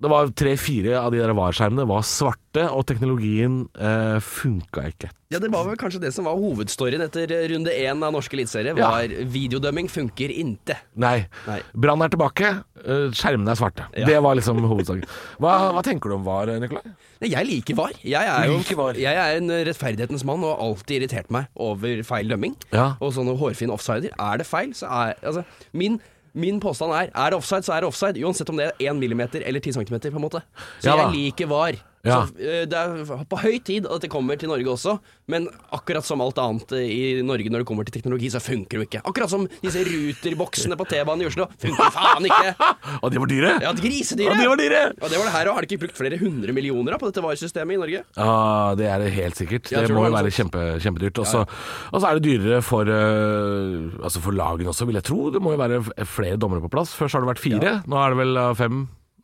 Ja, 0.00 0.06
det 0.06 0.10
var 0.14 0.30
tre-fire 0.32 0.96
av 0.96 1.12
de 1.12 1.20
der 1.20 1.32
VAR-skjermene 1.36 1.84
var 1.88 2.04
svarte, 2.08 2.62
og 2.72 2.86
teknologien 2.88 3.66
eh, 3.76 4.16
funka 4.24 4.86
ikke. 4.88 5.10
Ja, 5.30 5.38
Det 5.38 5.50
var 5.52 5.66
vel 5.68 5.76
kanskje 5.78 6.00
det 6.02 6.10
som 6.14 6.24
var 6.26 6.38
hovedstoryen 6.40 7.04
etter 7.04 7.30
runde 7.52 7.70
én 7.70 8.00
av 8.02 8.14
norske 8.14 8.34
eliteserie. 8.34 8.72
Ja. 8.74 8.88
Var 8.96 9.12
videodømming 9.30 9.90
funker 9.92 10.32
inte. 10.32 10.78
Nei. 10.98 11.28
Nei. 11.46 11.60
Brann 11.76 12.02
er 12.02 12.10
tilbake, 12.10 12.48
uh, 12.80 13.12
skjermene 13.14 13.52
er 13.52 13.60
svarte. 13.60 13.86
Ja. 13.94 14.08
Det 14.08 14.16
var 14.24 14.40
liksom 14.40 14.58
hovedsaken. 14.64 15.04
Hva, 15.38 15.52
hva 15.76 15.84
tenker 15.86 16.10
du 16.10 16.16
om 16.16 16.24
VAR, 16.26 16.50
Nikolai? 16.64 16.96
Jeg 17.28 17.46
liker 17.46 17.78
VAR. 17.78 17.94
Jeg 18.02 18.32
er 18.32 18.48
jo 18.50 18.58
VAR. 18.80 18.98
jeg 18.98 19.20
er 19.20 19.38
en 19.38 19.54
rettferdighetens 19.68 20.24
mann 20.26 20.42
og 20.42 20.56
har 20.56 20.64
alltid 20.64 20.96
irritert 21.02 21.30
meg 21.30 21.46
over 21.54 22.02
feil 22.08 22.32
dømming. 22.32 22.56
Ja. 22.72 22.94
Og 22.98 23.12
sånne 23.14 23.36
hårfine 23.38 23.76
offsider. 23.76 24.16
Er 24.16 24.40
det 24.40 24.48
feil, 24.48 24.72
så 24.74 24.90
er 24.90 25.14
altså, 25.20 25.44
min, 25.70 26.00
min 26.34 26.60
påstand 26.60 26.92
er 26.92 27.10
er 27.14 27.30
det 27.30 27.38
offside, 27.40 27.62
så 27.66 27.72
er 27.74 27.80
det 27.80 27.88
offside. 27.90 28.24
Uansett 28.24 28.50
om 28.50 28.56
det 28.60 28.70
er 28.70 28.90
1 28.92 28.96
millimeter 28.96 29.42
eller 29.46 29.60
10 29.60 29.72
centimeter, 29.72 30.10
på 30.10 30.16
en 30.20 30.26
måte. 30.28 30.42
Så 30.80 30.90
Ja 30.90 30.96
jeg 30.96 31.14
liker 31.16 31.46
VAR. 31.46 31.78
Ja. 32.06 32.22
Så, 32.24 32.36
eh, 32.40 32.64
det 32.64 32.76
er 32.76 33.24
på 33.28 33.38
høy 33.42 33.58
tid 33.64 33.84
at 33.90 34.00
det 34.00 34.08
kommer 34.12 34.38
til 34.40 34.48
Norge 34.48 34.72
også, 34.72 34.96
men 35.28 35.48
akkurat 35.74 36.06
som 36.06 36.22
alt 36.24 36.38
annet 36.40 36.72
eh, 36.78 36.88
i 36.88 37.00
Norge 37.26 37.52
når 37.52 37.62
det 37.62 37.68
kommer 37.68 37.84
til 37.84 37.98
teknologi, 37.98 38.30
så 38.32 38.40
funker 38.40 38.80
det 38.80 38.88
ikke. 38.88 39.02
Akkurat 39.04 39.32
som 39.32 39.44
disse 39.60 39.82
ruterboksene 39.84 40.78
på 40.80 40.86
T-banen 40.88 41.26
i 41.26 41.28
Oslo. 41.28 41.48
Funker 41.60 41.92
faen 41.92 42.28
ikke! 42.28 42.54
Og 43.04 43.12
de 43.12 43.20
var 43.20 43.32
dyre! 43.32 43.52
Ja, 43.66 43.72
grisedyre! 43.76 44.32
Og 44.32 44.40
de 44.40 44.48
var 44.48 44.62
dyre! 44.62 44.82
Og 44.96 45.12
det 45.12 45.20
var 45.20 45.28
det 45.28 45.34
her 45.34 45.50
òg. 45.50 45.58
Har 45.58 45.66
de 45.66 45.68
ikke 45.68 45.84
brukt 45.84 46.00
flere 46.00 46.20
hundre 46.20 46.54
millioner 46.56 46.96
da, 46.96 47.00
på 47.00 47.10
dette 47.10 47.24
VAR-systemet 47.24 47.76
i 47.76 47.80
Norge? 47.82 48.04
Ja, 48.16 48.36
det 48.80 48.88
er 48.88 49.04
det 49.04 49.10
helt 49.18 49.40
sikkert. 49.40 49.68
Det 49.68 49.96
må 49.96 50.06
jo 50.06 50.14
være 50.14 50.32
kjempe, 50.32 50.64
kjempedyrt. 50.80 51.20
Og 51.20 51.28
så 51.28 51.42
ja. 51.44 52.00
er 52.00 52.20
det 52.20 52.24
dyrere 52.24 52.62
for, 52.64 52.88
øh, 52.88 53.90
altså 54.00 54.24
for 54.24 54.36
lagene 54.36 54.72
også, 54.72 54.88
vil 54.88 55.00
jeg 55.00 55.08
tro. 55.10 55.28
Det 55.34 55.42
må 55.44 55.52
jo 55.52 55.60
være 55.60 55.82
flere 56.08 56.40
dommere 56.40 56.64
på 56.64 56.72
plass. 56.72 56.96
Først 56.96 57.18
har 57.18 57.26
det 57.26 57.32
vært 57.34 57.44
fire, 57.44 57.76
nå 57.84 58.00
er 58.00 58.16
det 58.16 58.22
vel 58.24 58.40
øh, 58.46 58.56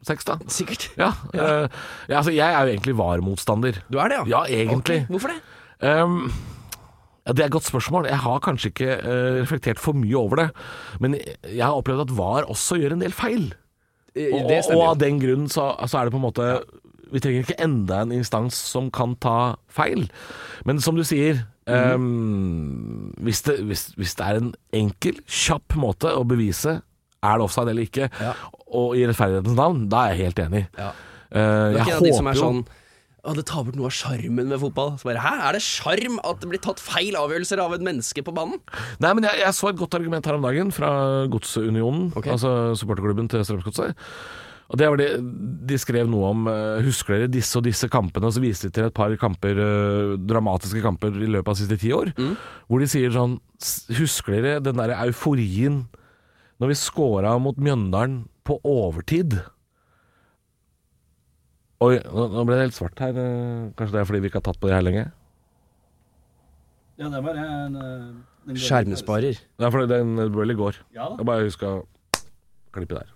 fem-seks, 0.06 0.25
da. 0.28 0.36
Sikkert. 0.48 0.88
Ja, 1.02 1.10
øh, 1.34 1.68
ja, 2.08 2.16
altså 2.20 2.32
jeg 2.34 2.46
er 2.54 2.60
jo 2.66 2.72
egentlig 2.75 2.96
VAR-motstander. 2.98 3.80
Du 3.92 3.98
er 3.98 4.08
det, 4.12 4.18
ja? 4.22 4.26
Ja, 4.38 4.44
egentlig. 4.62 5.02
Ok, 5.02 5.10
Hvorfor 5.16 5.32
det? 5.34 5.40
Um, 5.82 6.32
ja, 7.26 7.32
Det 7.32 7.42
er 7.42 7.46
et 7.50 7.52
godt 7.52 7.66
spørsmål. 7.66 8.06
Jeg 8.06 8.18
har 8.22 8.38
kanskje 8.40 8.70
ikke 8.70 8.90
øh, 9.02 9.42
reflektert 9.42 9.78
for 9.82 9.92
mye 9.98 10.16
over 10.16 10.36
det. 10.36 10.48
Men 11.00 11.16
jeg 11.44 11.64
har 11.64 11.75
opplevd 11.75 12.06
at 12.06 12.16
VAR 12.16 12.46
også 12.48 12.78
gjør 12.80 12.94
en 12.96 13.02
del 13.02 13.12
feil. 13.12 13.48
Eh, 14.14 14.30
Og, 14.32 14.46
det 14.48 14.58
og 14.62 14.64
stemmer. 14.70 14.86
av 14.92 14.98
den 15.02 15.18
grunn 15.20 15.48
så, 15.52 15.72
så 15.86 15.98
er 15.98 16.04
det 16.08 16.14
på 16.14 16.20
en 16.22 16.25
måte 16.25 16.46
Vi 17.12 17.20
trenger 17.20 17.42
ikke 17.44 17.58
enda 17.62 18.00
en 18.02 18.12
instans 18.16 18.54
som 18.54 18.88
kan 18.90 19.12
ta 19.20 19.56
feil. 19.68 20.06
Men 20.64 20.80
som 20.80 20.96
du 20.96 21.04
sier 21.06 21.42
ehm, 21.70 23.12
hvis, 23.22 23.42
det, 23.46 23.58
hvis, 23.68 23.84
hvis 23.98 24.14
det 24.18 24.26
er 24.26 24.40
en 24.40 24.54
enkel, 24.75 25.20
kjapp 25.26 25.76
måte 25.78 26.10
å 26.16 26.25
bevise 26.26 26.80
er 27.23 27.38
det 27.38 27.44
offside 27.46 27.68
eller 27.73 27.87
ikke, 27.88 28.11
Ja. 28.20 28.32
og 28.73 28.96
i 28.96 29.06
rettferdighetens 29.06 29.56
navn, 29.56 29.88
da 29.88 30.06
er 30.06 30.14
jeg 30.16 30.26
helt 30.26 30.42
enig. 30.49 30.66
Ja. 30.78 30.90
Uh, 31.32 31.37
Det 31.37 31.40
er 31.40 31.73
jeg 31.73 31.87
ikke 31.87 31.90
en 31.90 31.96
av 31.96 32.02
de 32.02 32.12
som 32.12 32.26
er 32.26 32.32
håper 32.32 32.40
jo- 32.40 32.44
sånn 32.46 32.66
å, 33.26 33.35
det 33.35 33.44
tar 33.46 33.64
bort 33.66 33.75
noe 33.75 33.87
av 33.87 33.90
sjarmen 33.90 34.46
med 34.46 34.61
fotball. 34.62 34.92
Så 35.00 35.08
bare, 35.08 35.18
Hæ, 35.18 35.49
er 35.49 35.52
det 35.56 35.62
sjarm 35.62 36.20
at 36.23 36.38
det 36.40 36.49
blir 36.49 36.61
tatt 36.62 36.78
feil 36.78 37.16
avgjørelser 37.18 37.58
av 37.58 37.73
et 37.75 37.80
menneske 37.82 38.23
på 38.23 38.32
banen? 38.32 38.61
Nei, 39.00 39.12
men 39.14 39.25
jeg, 39.25 39.40
jeg 39.42 39.52
så 39.52 39.68
et 39.73 39.76
godt 39.80 39.94
argument 39.99 40.25
her 40.25 40.35
om 40.38 40.42
dagen 40.46 40.70
fra 40.70 41.26
Godsunionen, 41.26 42.12
okay. 42.14 42.30
altså 42.30 42.76
supporterklubben 42.78 43.28
til 43.28 43.42
Strømsgodset. 43.42 43.96
Og 44.70 44.78
det 44.78 44.88
var 44.90 44.96
det, 44.99 45.08
De 45.66 45.76
skrev 45.78 46.08
noe 46.11 46.30
om 46.30 46.46
eh, 46.50 46.82
Husker 46.82 47.14
dere 47.14 47.28
disse 47.30 47.54
og 47.58 47.62
disse 47.62 47.87
kampene? 47.90 48.26
Og 48.26 48.35
så 48.35 48.40
viste 48.42 48.66
de 48.66 48.75
til 48.75 48.85
et 48.88 48.94
par 48.94 49.11
kamper, 49.18 49.58
eh, 49.62 50.16
dramatiske 50.26 50.82
kamper 50.82 51.14
i 51.14 51.26
løpet 51.30 51.49
av 51.50 51.54
de 51.54 51.61
siste 51.62 51.78
ti 51.82 51.92
år. 51.94 52.11
Hvor 52.66 52.78
de 52.82 52.87
sier 52.90 53.11
sånn 53.14 53.38
Husker 53.99 54.35
dere 54.42 54.61
den 54.62 54.76
der 54.76 54.94
euforien 55.04 55.85
når 56.60 56.72
vi 56.72 56.78
scora 56.80 57.34
mot 57.42 57.58
Mjøndalen 57.60 58.22
på 58.46 58.58
overtid? 58.64 59.36
Oi, 61.84 61.99
nå, 62.00 62.45
ble 62.49 62.56
det 62.56 62.62
helt 62.69 62.76
svart 62.78 63.02
her. 63.04 63.19
eh, 63.21 63.66
Kanskje 63.76 63.92
det 63.99 64.00
er 64.00 64.08
fordi 64.08 64.23
vi 64.25 64.30
ikke 64.30 64.40
har 64.40 64.47
tatt 64.49 64.60
på 64.62 64.71
det 64.71 64.78
her 64.78 64.86
lenge? 64.86 65.04
Ja, 66.97 67.10
det 67.12 67.21
var 67.26 67.36
en, 67.36 67.76
eh, 67.76 68.49
en 68.49 68.56
Skjermsparer. 68.56 69.36
Ja, 69.60 69.69
for 69.69 69.84
den 69.90 70.16
i 70.16 70.56
går. 70.56 70.80
Ja. 70.97 71.10
Jeg 71.19 71.26
bare 71.28 71.45
huska 71.45 71.82
klippe 72.73 72.97
der. 72.97 73.12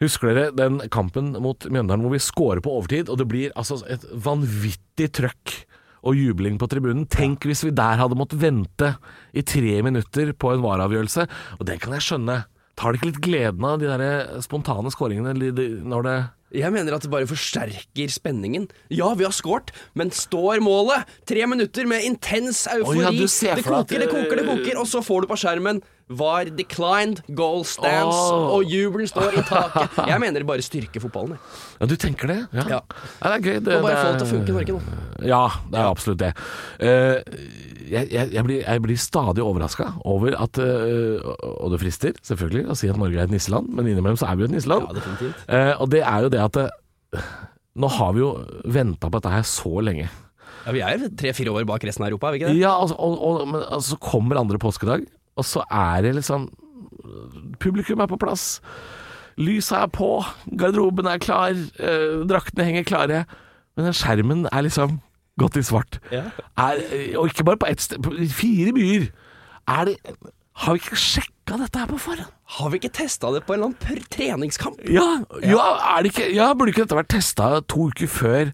Husker 0.00 0.30
dere 0.30 0.54
den 0.54 0.78
kampen 0.94 1.32
mot 1.42 1.66
Mjøndalen 1.66 2.06
hvor 2.06 2.14
vi 2.14 2.22
scorer 2.22 2.62
på 2.62 2.70
overtid, 2.70 3.10
og 3.10 3.18
det 3.18 3.28
blir 3.28 3.52
altså 3.58 3.80
et 3.90 4.04
vanvittig 4.14 5.10
trøkk 5.12 5.66
og 6.06 6.18
jubling 6.18 6.58
på 6.60 6.68
tribunen? 6.70 7.06
Tenk 7.10 7.46
hvis 7.48 7.64
vi 7.66 7.74
der 7.74 8.00
hadde 8.00 8.18
måttet 8.18 8.42
vente 8.42 8.94
i 9.32 9.44
tre 9.46 9.80
minutter 9.84 10.32
på 10.32 10.54
en 10.54 10.64
vareavgjørelse. 10.64 11.26
Og 11.58 11.68
det 11.68 11.80
kan 11.82 11.96
jeg 11.96 12.06
skjønne. 12.06 12.40
Tar 12.78 12.94
det 12.94 13.00
ikke 13.00 13.10
litt 13.10 13.22
gleden 13.24 13.64
av 13.66 13.78
de 13.80 13.88
der 13.90 14.42
spontane 14.44 14.92
skåringene 14.94 15.34
når 15.34 16.04
det 16.06 16.18
Jeg 16.62 16.72
mener 16.72 16.94
at 16.94 17.04
det 17.04 17.10
bare 17.12 17.28
forsterker 17.28 18.08
spenningen. 18.08 18.68
Ja, 18.94 19.10
vi 19.18 19.26
har 19.26 19.34
scoret, 19.36 19.74
men 19.98 20.14
står 20.14 20.62
målet? 20.64 21.04
Tre 21.28 21.44
minutter 21.50 21.90
med 21.90 22.06
intens 22.06 22.64
eufori. 22.70 23.02
Oh, 23.02 23.04
ja, 23.04 23.12
det 23.12 23.66
koker, 23.66 23.98
det 24.00 24.08
koker, 24.08 24.36
det 24.38 24.46
koker, 24.46 24.78
og 24.80 24.86
så 24.88 25.02
får 25.04 25.26
du 25.26 25.32
på 25.34 25.40
skjermen 25.42 25.82
VAR 26.08 26.48
declined, 26.56 27.20
goal 27.36 27.64
stands, 27.68 28.16
oh. 28.16 28.56
og 28.56 28.64
jubelen 28.64 29.08
står 29.10 29.36
i 29.36 29.44
taket. 29.44 29.98
Jeg 30.08 30.20
mener 30.22 30.40
det 30.40 30.48
bare 30.48 30.64
styrker 30.64 31.02
fotballen. 31.04 31.36
jeg. 31.36 31.62
Ja, 31.80 31.88
du 31.90 31.96
tenker 32.00 32.32
det? 32.32 32.38
Ja. 32.56 32.64
Ja. 32.76 32.80
Ja, 33.20 33.32
det 33.32 33.34
er 33.34 33.42
gøy. 33.44 33.58
Det, 33.60 33.74
Må 33.76 33.88
bare 33.88 33.98
få 34.00 34.12
det 34.12 34.20
til 34.22 34.26
å 34.26 34.30
funke 34.30 34.52
i 34.52 34.56
Norge 34.56 34.76
nå. 34.76 35.00
Ja, 35.28 35.42
det 35.68 35.80
er 35.82 35.88
absolutt 35.88 36.22
det. 36.22 36.30
Uh, 36.80 37.68
jeg, 37.88 38.08
jeg, 38.12 38.30
jeg, 38.34 38.44
blir, 38.46 38.62
jeg 38.62 38.84
blir 38.84 39.00
stadig 39.00 39.44
overraska 39.44 39.90
over 40.08 40.36
at 40.36 40.60
uh, 40.60 41.28
Og 41.62 41.74
det 41.74 41.82
frister, 41.82 42.16
selvfølgelig, 42.24 42.64
å 42.72 42.78
si 42.78 42.90
at 42.92 43.00
Norge 43.00 43.18
er 43.18 43.28
et 43.28 43.34
nisseland, 43.34 43.68
men 43.72 43.88
innimellom 43.88 44.18
så 44.20 44.30
er 44.30 44.38
vi 44.38 44.46
jo 44.46 44.50
et 44.50 44.56
nisseland. 44.56 44.88
Ja. 44.88 45.32
Eh, 45.48 45.74
og 45.76 45.92
det 45.92 46.02
er 46.04 46.24
jo 46.24 46.32
det 46.32 46.40
at 46.44 46.58
uh, 46.62 47.28
Nå 47.78 47.92
har 47.94 48.16
vi 48.16 48.24
jo 48.24 48.32
venta 48.64 49.08
på 49.08 49.20
dette 49.20 49.32
her 49.36 49.44
så 49.46 49.84
lenge. 49.84 50.08
Ja, 50.64 50.74
Vi 50.74 50.82
er 50.84 51.04
tre-fire 51.16 51.52
år 51.54 51.68
bak 51.68 51.84
resten 51.86 52.04
av 52.04 52.10
Europa, 52.10 52.28
er 52.28 52.34
vi 52.34 52.40
ikke 52.40 52.50
det? 52.50 52.60
Ja, 52.60 52.74
altså, 52.76 52.96
og, 52.98 53.20
og, 53.24 53.44
men 53.48 53.62
altså, 53.62 53.94
så 53.94 54.00
kommer 54.02 54.40
andre 54.40 54.58
påskedag, 54.60 55.06
og 55.38 55.46
så 55.46 55.64
er 55.70 56.02
det 56.06 56.16
liksom 56.18 56.50
Publikum 57.62 58.02
er 58.02 58.08
på 58.10 58.18
plass. 58.20 58.58
Lyset 59.40 59.76
er 59.78 59.90
på, 59.94 60.08
garderoben 60.60 61.06
er 61.08 61.20
klar, 61.22 61.54
eh, 61.54 62.24
draktene 62.28 62.66
henger 62.66 62.84
klare. 62.84 63.20
Men 63.78 63.88
den 63.88 63.96
skjermen 63.96 64.42
er 64.50 64.66
liksom 64.66 64.98
gått 65.38 65.56
i 65.56 65.62
svart. 65.64 66.00
Ja. 66.12 66.26
Er, 66.58 66.82
og 67.20 67.30
ikke 67.30 67.46
bare 67.46 67.60
på 67.62 67.68
ett 67.70 67.84
sted, 67.84 68.02
på 68.02 68.12
fire 68.34 68.74
byer. 68.76 69.06
Er 69.68 69.84
det 69.88 69.96
Har 70.58 70.74
vi 70.74 70.80
ikke 70.82 70.98
sjekka 70.98 71.54
dette 71.60 71.78
her 71.78 71.86
på 71.86 72.00
forhånd? 72.02 72.32
Har 72.58 72.70
vi 72.72 72.80
ikke 72.80 72.90
testa 72.98 73.30
det 73.30 73.44
på 73.46 73.54
en 73.54 73.60
eller 73.60 73.70
annen 73.70 74.08
treningskamp? 74.10 74.80
Ja, 74.90 75.20
ja, 75.46 75.66
er 75.94 76.02
det 76.02 76.10
ikke, 76.10 76.26
ja 76.34 76.48
burde 76.50 76.72
ikke 76.72 76.82
dette 76.82 76.98
vært 76.98 77.12
testa 77.14 77.60
to 77.62 77.86
uker 77.92 78.10
før? 78.10 78.50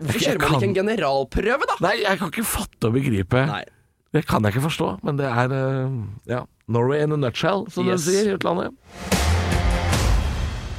Hvorfor 0.00 0.24
kjører 0.24 0.42
man 0.42 0.56
ikke 0.56 0.68
en 0.72 0.74
generalprøve, 0.80 1.68
da? 1.70 1.76
Nei, 1.86 1.94
jeg 2.02 2.18
kan 2.18 2.32
ikke 2.34 2.48
fatte 2.50 2.90
og 2.90 2.96
begripe. 2.98 3.44
Nei. 3.46 3.62
Det 4.14 4.22
kan 4.26 4.44
jeg 4.46 4.54
ikke 4.54 4.66
forstå, 4.68 4.90
men 5.04 5.18
det 5.18 5.26
er 5.28 5.52
eh, 5.52 5.96
ja, 6.30 6.44
Norway 6.72 7.02
in 7.04 7.12
a 7.12 7.16
nutshell, 7.20 7.66
som 7.74 7.86
Yes. 7.88 8.04
de 8.06 8.12
sier 8.14 8.30
i 8.30 8.36
utlandet. 8.38 8.72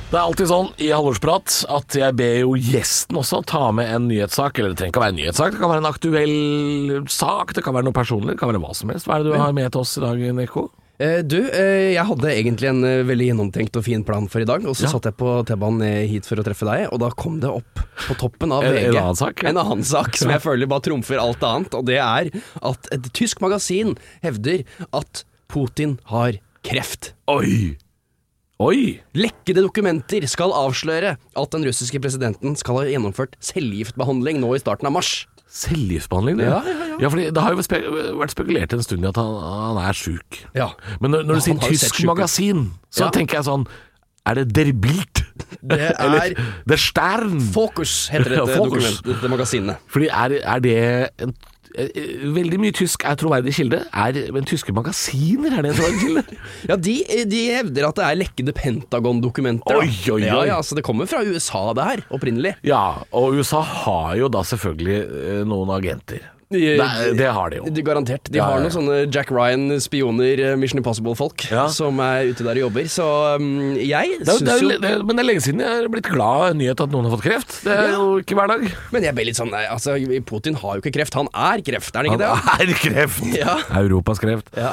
Det 0.07 0.15
er 0.15 0.23
alltid 0.23 0.47
sånn 0.47 0.69
i 0.79 0.87
halvårsprat 0.95 1.65
at 1.75 1.95
jeg 1.99 2.15
ber 2.15 2.37
jo 2.39 2.53
gjesten 2.55 3.17
også 3.19 3.41
ta 3.43 3.65
med 3.75 3.89
en 3.91 4.05
nyhetssak. 4.07 4.55
Eller 4.55 4.71
det 4.71 4.77
trenger 4.79 4.93
ikke 4.93 5.01
å 5.01 5.03
være 5.03 5.11
en 5.13 5.19
nyhetssak, 5.19 5.51
det 5.51 5.59
kan 5.59 5.71
være 5.73 5.83
en 5.83 5.89
aktuell 5.89 6.35
sak, 7.11 7.51
det 7.57 7.63
kan 7.65 7.75
være 7.75 7.89
noe 7.89 7.97
personlig, 7.97 8.31
det 8.37 8.39
kan 8.39 8.53
være 8.53 8.61
hva 8.63 8.71
som 8.79 8.93
helst. 8.93 9.09
Hva 9.09 9.17
er 9.19 9.25
det 9.27 9.33
du 9.35 9.41
har 9.41 9.51
med 9.57 9.67
til 9.75 9.83
oss 9.83 9.97
i 9.99 10.03
dag, 10.05 10.23
Nico? 10.39 10.69
Eh, 10.99 11.19
du, 11.21 11.37
eh, 11.53 11.93
jeg 11.93 12.05
hadde 12.09 12.29
egentlig 12.33 12.69
en 12.71 12.79
eh, 12.87 13.03
veldig 13.05 13.27
gjennomtenkt 13.27 13.75
og 13.77 13.83
fin 13.85 14.01
plan 14.05 14.25
for 14.33 14.41
i 14.41 14.47
dag, 14.49 14.63
og 14.65 14.73
så 14.73 14.87
Ja. 14.87 14.93
satt 14.95 15.05
jeg 15.05 15.17
på 15.19 15.29
T-banen 15.45 16.07
hit 16.09 16.25
for 16.25 16.41
å 16.41 16.45
treffe 16.45 16.65
deg, 16.65 16.87
og 16.91 16.99
da 17.03 17.11
kom 17.13 17.39
det 17.39 17.51
opp 17.53 17.83
på 18.07 18.17
toppen 18.17 18.51
av 18.51 18.63
VG 18.65 18.87
en 18.89 18.97
annen 19.03 19.15
sak, 19.19 19.43
ja. 19.43 19.49
En 19.49 19.57
annen 19.61 19.83
sak 19.85 20.17
som 20.17 20.31
jeg 20.33 20.41
føler 20.41 20.65
bare 20.65 20.81
trumfer 20.81 21.21
alt 21.21 21.43
annet, 21.45 21.73
og 21.77 21.85
det 21.85 21.99
er 22.01 22.31
at 22.65 22.89
et 22.91 23.11
tysk 23.13 23.41
magasin 23.45 23.93
hevder 24.25 24.65
at 24.91 25.23
Putin 25.47 25.99
har 26.09 26.39
kreft. 26.65 27.13
Oi! 27.29 27.77
Oi! 28.59 28.99
Lekkede 29.13 29.61
dokumenter 29.61 30.25
skal 30.27 30.49
avsløre 30.49 31.13
at 31.37 31.51
den 31.53 31.63
russiske 31.63 32.01
presidenten 32.01 32.57
skal 32.57 32.81
ha 32.81 32.87
gjennomført 32.89 33.37
cellegiftbehandling 33.39 34.41
nå 34.41 34.55
i 34.55 34.59
starten 34.63 34.89
av 34.89 34.93
mars. 34.97 35.27
Cellegiftbehandling? 35.57 36.37
det? 36.41 36.45
Ja, 36.49 36.61
ja, 36.65 36.87
ja. 37.01 37.09
fordi 37.09 37.25
det 37.33 37.43
har 37.43 37.53
jo 37.55 37.59
vært 38.21 38.33
spekulert 38.33 38.73
en 38.77 38.83
stund 38.85 39.05
i 39.05 39.09
at 39.09 39.17
han, 39.19 39.33
han 39.41 39.79
er 39.83 39.97
sjuk. 39.97 40.41
Ja. 40.57 40.69
Men 41.01 41.11
når, 41.15 41.25
når 41.27 41.39
Ja, 41.39 41.41
du 41.41 41.45
sier 41.47 41.61
tysk 41.65 42.01
magasin, 42.09 42.65
så 42.93 43.07
Ja. 43.07 43.11
tenker 43.15 43.39
jeg 43.41 43.47
sånn 43.49 43.67
Er 44.27 44.35
det 44.41 44.49
Der 44.53 44.73
Bilt? 44.75 45.23
Det 45.63 45.77
er 45.79 45.93
Eller 46.03 46.33
Der 46.67 46.77
Stern? 46.81 47.39
Fokus 47.53 48.09
heter 48.11 48.33
Ja, 48.35 48.45
dette 48.45 48.57
det 48.57 48.57
dokument, 48.59 49.29
magasinet. 49.31 49.77
Fordi 49.87 50.09
er, 50.11 50.35
er 50.43 50.59
det 50.59 50.77
en 51.23 51.33
Veldig 52.37 52.59
mye 52.61 52.75
tysk 52.75 53.03
er 53.07 53.17
troverdig 53.19 53.53
kilde. 53.57 53.81
Er, 53.91 54.19
men 54.35 54.47
tyske 54.47 54.73
magasiner, 54.75 55.57
er 55.57 55.65
det 55.65 55.73
en 55.73 55.79
troverdig 55.79 56.01
kilde? 56.03 56.23
Ja, 56.69 56.75
de, 56.79 56.95
de 57.29 57.41
hevder 57.57 57.89
at 57.89 57.99
det 57.99 58.05
er 58.07 58.19
lekkede 58.21 58.53
Pentagon-dokumenter. 58.57 59.77
Oi, 59.81 59.89
oi, 59.89 60.21
oi. 60.21 60.23
Ja, 60.25 60.39
ja, 60.53 60.61
så 60.65 60.77
det 60.77 60.85
kommer 60.87 61.09
fra 61.09 61.23
USA, 61.27 61.67
det 61.77 61.85
her, 61.89 62.05
opprinnelig. 62.13 62.55
Ja, 62.67 63.03
og 63.15 63.37
USA 63.37 63.61
har 63.61 64.15
jo 64.19 64.31
da 64.31 64.43
selvfølgelig 64.47 64.97
eh, 65.03 65.43
noen 65.47 65.71
agenter. 65.75 66.23
Det, 66.49 66.77
det 67.19 67.27
har 67.35 67.49
de 67.51 67.57
jo. 67.59 67.65
De, 67.75 67.81
garantert. 67.83 68.29
De 68.31 68.37
Ja, 68.39 68.45
har 68.47 68.61
ja. 68.61 68.63
noen 68.63 68.71
sånne 68.71 68.97
Jack 69.11 69.31
Ryan-spioner, 69.35 70.39
eh, 70.39 70.55
Mission 70.55 70.79
Impossible-folk, 70.79 71.43
Ja. 71.51 71.65
som 71.67 71.99
er 71.99 72.29
ute 72.29 72.45
der 72.45 72.55
og 72.55 72.61
jobber. 72.69 72.85
Så 72.87 73.07
um, 73.35 73.73
jeg 73.75 74.19
syns 74.23 74.61
jo 74.63 74.69
det 74.79 74.93
men 75.03 75.11
det 75.17 75.23
er 75.25 75.27
lenge 75.27 75.43
siden 75.43 75.59
jeg 75.65 75.83
er 75.83 75.89
blitt 75.91 76.07
glad 76.07 76.55
nyhet 76.59 76.79
at 76.85 76.93
noen 76.93 77.09
har 77.09 77.17
fått 77.17 77.25
kreft. 77.27 77.57
Det 77.67 77.73
er 77.75 77.91
jo 77.97 78.05
ikke 78.21 78.37
hver 78.39 78.47
dag. 78.53 78.63
Men 78.95 79.03
jeg 79.09 79.17
ble 79.17 79.25
litt 79.27 79.39
sånn 79.39 79.51
nei, 79.51 79.65
altså, 79.67 79.97
Putin 80.29 80.55
har 80.61 80.77
jo 80.77 80.85
ikke 80.85 80.95
kreft, 81.01 81.17
han 81.19 81.27
er 81.35 81.65
kreft, 81.67 81.91
er 81.99 82.07
han 82.07 82.15
Han 82.15 82.23
det? 82.23 82.31
Han 82.47 82.63
er 82.69 82.79
kreft! 82.85 83.27
Ja. 83.37 83.57
Europas 83.81 84.19
kreft. 84.23 84.47
Ja. 84.55 84.71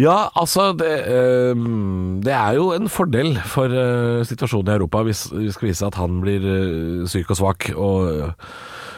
Ja, 0.00 0.30
altså 0.40 0.70
det, 0.76 0.90
øhm, 1.12 2.20
det 2.24 2.32
er 2.32 2.54
jo 2.56 2.70
en 2.72 2.88
fordel 2.88 3.34
for 3.52 3.68
øh, 3.68 4.22
situasjonen 4.24 4.72
i 4.72 4.76
Europa 4.78 5.02
hvis 5.04 5.26
vi 5.32 5.50
skal 5.52 5.68
vise 5.68 5.84
at 5.86 5.98
han 6.00 6.20
blir 6.24 6.40
øh, 6.48 7.08
syk 7.12 7.30
og 7.30 7.36
svak. 7.36 7.68
Og, 7.76 8.08
øh, 8.08 8.30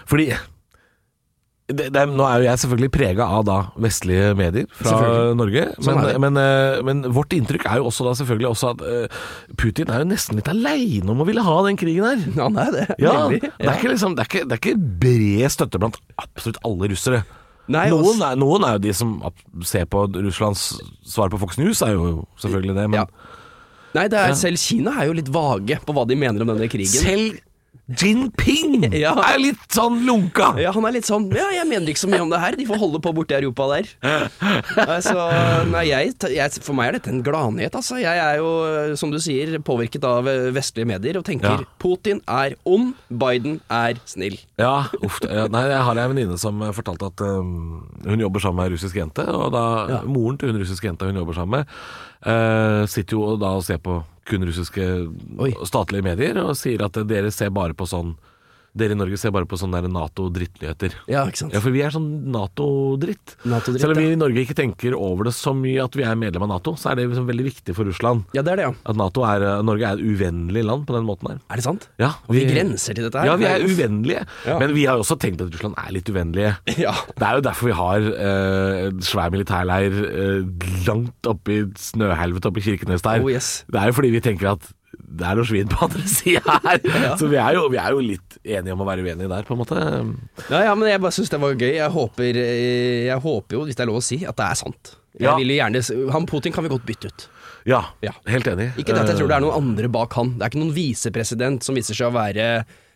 fordi 0.07 0.29
det, 1.65 1.87
det 1.95 2.03
Nå 2.13 2.25
er 2.29 2.43
jo 2.43 2.45
jeg 2.45 2.61
selvfølgelig 2.61 2.91
prega 2.93 3.27
av 3.39 3.45
da 3.49 3.55
vestlige 3.81 4.35
medier 4.37 4.67
fra 4.77 4.97
Norge. 5.39 5.63
Sånn 5.81 5.97
Men, 6.03 6.19
men, 6.21 6.41
øh, 6.41 6.81
men 6.85 7.01
vårt 7.17 7.33
inntrykk 7.33 7.65
er 7.71 7.81
jo 7.81 7.87
også 7.89 8.05
da 8.05 8.13
selvfølgelig 8.19 8.51
også 8.51 8.73
at 8.75 8.85
øh, 8.85 9.23
Putin 9.61 9.89
er 9.89 10.03
jo 10.03 10.11
nesten 10.11 10.37
litt 10.37 10.51
aleine 10.53 11.09
om 11.15 11.23
å 11.25 11.29
ville 11.29 11.45
ha 11.47 11.55
den 11.65 11.81
krigen 11.81 12.05
her. 12.05 12.27
Han 12.37 12.61
er 12.61 12.75
det. 12.75 12.85
Ja, 13.01 13.15
det, 13.33 13.49
er 13.49 13.79
ikke 13.79 13.95
liksom, 13.95 14.19
det, 14.19 14.27
er 14.27 14.31
ikke, 14.31 14.45
det 14.51 14.59
er 14.59 14.61
ikke 14.61 14.93
bred 15.07 15.55
støtte 15.57 15.81
blant 15.81 15.97
absolutt 16.21 16.61
alle 16.69 16.93
russere. 16.93 17.23
Nei, 17.73 17.87
noen, 17.89 18.21
er, 18.21 18.37
noen 18.37 18.67
er 18.69 18.77
jo 18.77 18.85
de 18.85 18.93
som 18.93 19.17
ser 19.65 19.89
på 19.89 20.05
Russlands 20.13 20.67
svar 21.09 21.33
på 21.33 21.41
Fox 21.41 21.57
News, 21.57 21.81
er 21.87 21.97
jo 21.97 22.27
selvfølgelig 22.45 22.77
det. 22.77 22.87
Men 22.93 23.01
Ja. 23.01 23.09
Nei, 23.95 24.09
det 24.11 24.19
er, 24.19 24.33
selv 24.35 24.59
Kina 24.59 24.91
er 24.99 25.07
jo 25.07 25.15
litt 25.15 25.29
vage 25.31 25.77
på 25.87 25.95
hva 25.95 26.03
de 26.11 26.17
mener 26.19 26.43
om 26.43 26.51
denne 26.51 26.67
krigen. 26.69 26.91
selv 26.91 27.39
Jinping 27.89 28.87
Ja. 29.05 29.13
er 29.29 29.37
litt 29.43 29.61
sånn 29.75 29.99
lunka. 30.07 30.55
Ja, 30.63 30.71
han 30.73 30.87
er 30.89 30.95
litt 30.97 31.05
sånn 31.09 31.27
Ja, 31.37 31.51
jeg 31.53 31.67
mener 31.69 31.91
ikke 31.93 32.01
så 32.01 32.09
mye 32.09 32.23
om 32.25 32.31
det 32.33 32.39
her. 32.41 32.57
De 32.57 32.65
får 32.69 32.81
holde 32.81 33.01
på 33.05 33.13
borti 33.17 33.37
Europa 33.37 33.67
der. 33.75 33.91
Så 35.05 35.15
nei, 35.69 35.83
jeg, 35.91 36.15
jeg, 36.33 36.55
for 36.65 36.77
meg 36.79 36.89
er 36.89 36.97
dette 36.99 37.13
en 37.13 37.21
gladnyhet, 37.27 37.77
altså. 37.77 37.99
Jeg 38.01 38.21
er 38.23 38.39
jo, 38.41 38.49
som 39.01 39.13
du 39.13 39.19
sier, 39.23 39.53
påvirket 39.65 40.05
av 40.09 40.29
eh, 40.31 40.49
vestlige 40.57 40.89
medier 40.95 41.19
og 41.21 41.27
tenker 41.29 41.65
Ja. 41.65 41.69
Putin 41.83 42.23
er 42.31 42.57
ond, 42.65 42.95
Biden 43.13 43.59
er 43.73 44.01
snill. 44.09 44.39
Ja, 44.61 44.87
uff. 45.05 45.21
Nei, 45.25 45.65
jeg 45.69 45.83
har 45.91 46.01
en 46.01 46.15
venninne 46.15 46.39
som 46.41 46.65
fortalte 46.77 47.11
at 47.13 47.21
um, 47.27 47.85
hun 48.07 48.25
jobber 48.25 48.41
sammen 48.45 48.63
med 48.63 48.71
ei 48.71 48.75
russisk 48.79 48.97
jente. 48.97 49.27
Og 49.29 49.53
da 49.55 49.65
Ja. 49.93 50.01
moren 50.09 50.39
til 50.41 50.53
hun 50.55 50.61
russiske 50.63 50.89
jenta 50.89 51.11
hun 51.11 51.21
jobber 51.21 51.37
sammen 51.37 51.61
med, 51.61 51.77
uh, 52.25 52.87
sitter 52.89 53.19
jo 53.19 53.37
da 53.41 53.55
og 53.61 53.65
ser 53.69 53.79
på 53.85 54.01
kun 54.29 54.47
russiske 54.49 54.85
Oi. 55.39 55.51
statlige 55.69 56.07
medier 56.07 56.41
og 56.43 56.55
sier 56.59 56.85
at 56.87 56.99
dere 57.09 57.33
ser 57.35 57.53
bare 57.55 57.77
på 57.77 57.89
sånn 57.89 58.15
Dere 58.75 58.97
i 58.97 58.99
Norge 58.99 59.19
ser 59.21 59.31
bare 59.35 59.47
på 59.47 59.59
sånne 59.61 59.85
Nato-drittnyheter. 59.87 60.97
Ja, 61.11 61.23
ikke 61.29 61.45
sant. 61.45 61.55
Ja, 61.55 61.61
for 61.63 61.75
vi 61.75 61.83
er 61.87 61.95
sånn 61.95 62.09
Nato-dritt. 62.35 63.37
NATO-dritt, 63.47 63.85
Selv 63.85 63.95
om 63.95 64.01
vi 64.03 64.15
i 64.15 64.19
Norge 64.19 64.43
ikke 64.43 64.57
tenker 64.59 64.97
over 64.99 65.29
det 65.29 65.35
så 65.37 65.53
mye 65.55 65.85
at 65.85 65.95
vi 65.95 66.07
er 66.07 66.19
medlem 66.19 66.47
av 66.47 66.57
Nato, 66.57 66.75
så 66.81 66.91
er 66.91 66.99
det 66.99 67.09
liksom 67.09 67.29
veldig 67.29 67.47
viktig 67.47 67.77
for 67.77 67.87
Russland. 67.87 68.25
Ja, 68.37 68.43
det 68.43 68.55
er 68.55 68.63
det, 68.63 68.67
ja. 68.69 68.73
At 68.91 68.99
NATO 68.99 69.23
er, 69.29 69.47
Norge 69.67 69.87
er 69.87 70.01
et 70.01 70.05
uvennlig 70.05 70.65
land 70.67 70.89
på 70.89 70.97
den 70.97 71.07
måten 71.07 71.31
her. 71.31 71.39
Er 71.53 71.61
det 71.61 71.67
sant? 71.69 71.89
Ja, 72.03 72.15
Og 72.27 72.35
vi 72.35 72.45
grenser 72.51 72.99
til 72.99 73.07
dette 73.07 73.23
her. 73.23 73.31
Ja, 73.31 73.37
vi 73.39 73.49
er 73.51 73.63
uvennlige. 73.63 74.25
Ja. 74.49 74.59
Men 74.63 74.75
vi 74.75 74.89
har 74.89 74.99
jo 74.99 75.07
også 75.07 75.19
tenkt 75.23 75.45
at 75.45 75.55
Russland 75.55 75.79
er 75.79 75.95
litt 75.95 76.11
uvennlige. 76.11 76.57
Ja. 76.85 76.91
Det 77.15 77.23
er 77.23 77.39
jo 77.39 77.43
derfor 77.47 77.69
vi 77.71 77.75
har 77.79 78.07
eh, 78.27 78.89
svær 79.07 79.31
militærleir 79.33 79.95
eh, 79.95 80.67
langt 80.89 81.29
oppe 81.31 81.55
i 81.55 81.61
oppi 81.65 82.55
oppe 82.55 82.61
i 82.61 82.65
Kirkenes 82.65 83.05
der. 83.05 83.23
Oh, 83.23 83.31
yes. 83.31 83.65
Det 83.71 83.81
er 83.81 83.91
jo 83.91 83.97
fordi 83.97 84.11
vi 84.15 84.23
tenker 84.25 84.55
at 84.55 84.67
det 84.99 85.27
er 85.29 85.39
noe 85.41 85.47
svin 85.49 85.69
på 85.71 85.79
andre 85.87 86.03
sida 86.19 86.59
her. 86.65 86.81
Så 87.21 87.29
vi 87.31 87.37
er, 87.41 87.55
jo, 87.59 87.67
vi 87.73 87.79
er 87.83 87.91
jo 87.97 88.03
litt 88.05 88.39
enige 88.45 88.75
om 88.77 88.83
å 88.85 88.89
være 88.89 89.05
uenige 89.07 89.31
der, 89.31 89.47
på 89.49 89.55
en 89.57 89.61
måte. 89.63 89.79
Ja, 90.51 90.65
ja, 90.69 90.75
men 90.79 90.89
jeg 90.91 91.01
bare 91.05 91.17
syns 91.17 91.33
det 91.33 91.41
var 91.43 91.55
gøy. 91.57 91.73
Jeg 91.79 91.91
håper, 91.95 92.41
eh, 92.43 93.07
jeg 93.11 93.21
håper 93.25 93.59
jo, 93.59 93.65
hvis 93.69 93.79
det 93.79 93.85
er 93.87 93.91
lov 93.93 94.01
å 94.03 94.05
si, 94.05 94.21
at 94.29 94.37
det 94.41 94.49
er 94.51 94.61
sant. 94.61 94.95
Jeg 95.15 95.29
Ja. 95.31 95.37
gjerne 95.39 96.11
Han 96.13 96.25
Putin 96.27 96.53
kan 96.53 96.65
vi 96.67 96.71
godt 96.73 96.85
bytte 96.89 97.07
ut. 97.13 97.29
Ja, 97.65 97.85
Ja. 98.03 98.11
helt 98.27 98.47
enig. 98.51 98.73
Ikke 98.77 98.93
det 98.93 99.05
at 99.05 99.13
jeg 99.15 99.21
tror 99.23 99.29
det 99.31 99.37
er 99.37 99.45
noen 99.47 99.55
andre 99.63 99.89
bak 99.89 100.13
han. 100.19 100.35
Det 100.39 100.43
er 100.43 100.51
ikke 100.51 100.63
noen 100.65 100.75
visepresident 100.75 101.63
som 101.65 101.75
viser 101.79 101.95
seg 101.97 102.11
å 102.11 102.17
være 102.17 102.49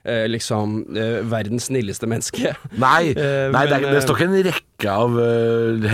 eh, 0.04 0.26
liksom 0.28 0.82
eh, 0.96 1.22
verdens 1.30 1.68
snilleste 1.70 2.06
menneske. 2.10 2.52
Nei, 2.76 3.14
Eh, 3.14 3.48
nei 3.54 3.64
det, 3.70 3.78
er, 3.78 3.86
det 3.94 4.02
står 4.04 4.18
ikke 4.18 4.28
en 4.28 4.44
rekke 4.50 4.90
av 4.92 5.16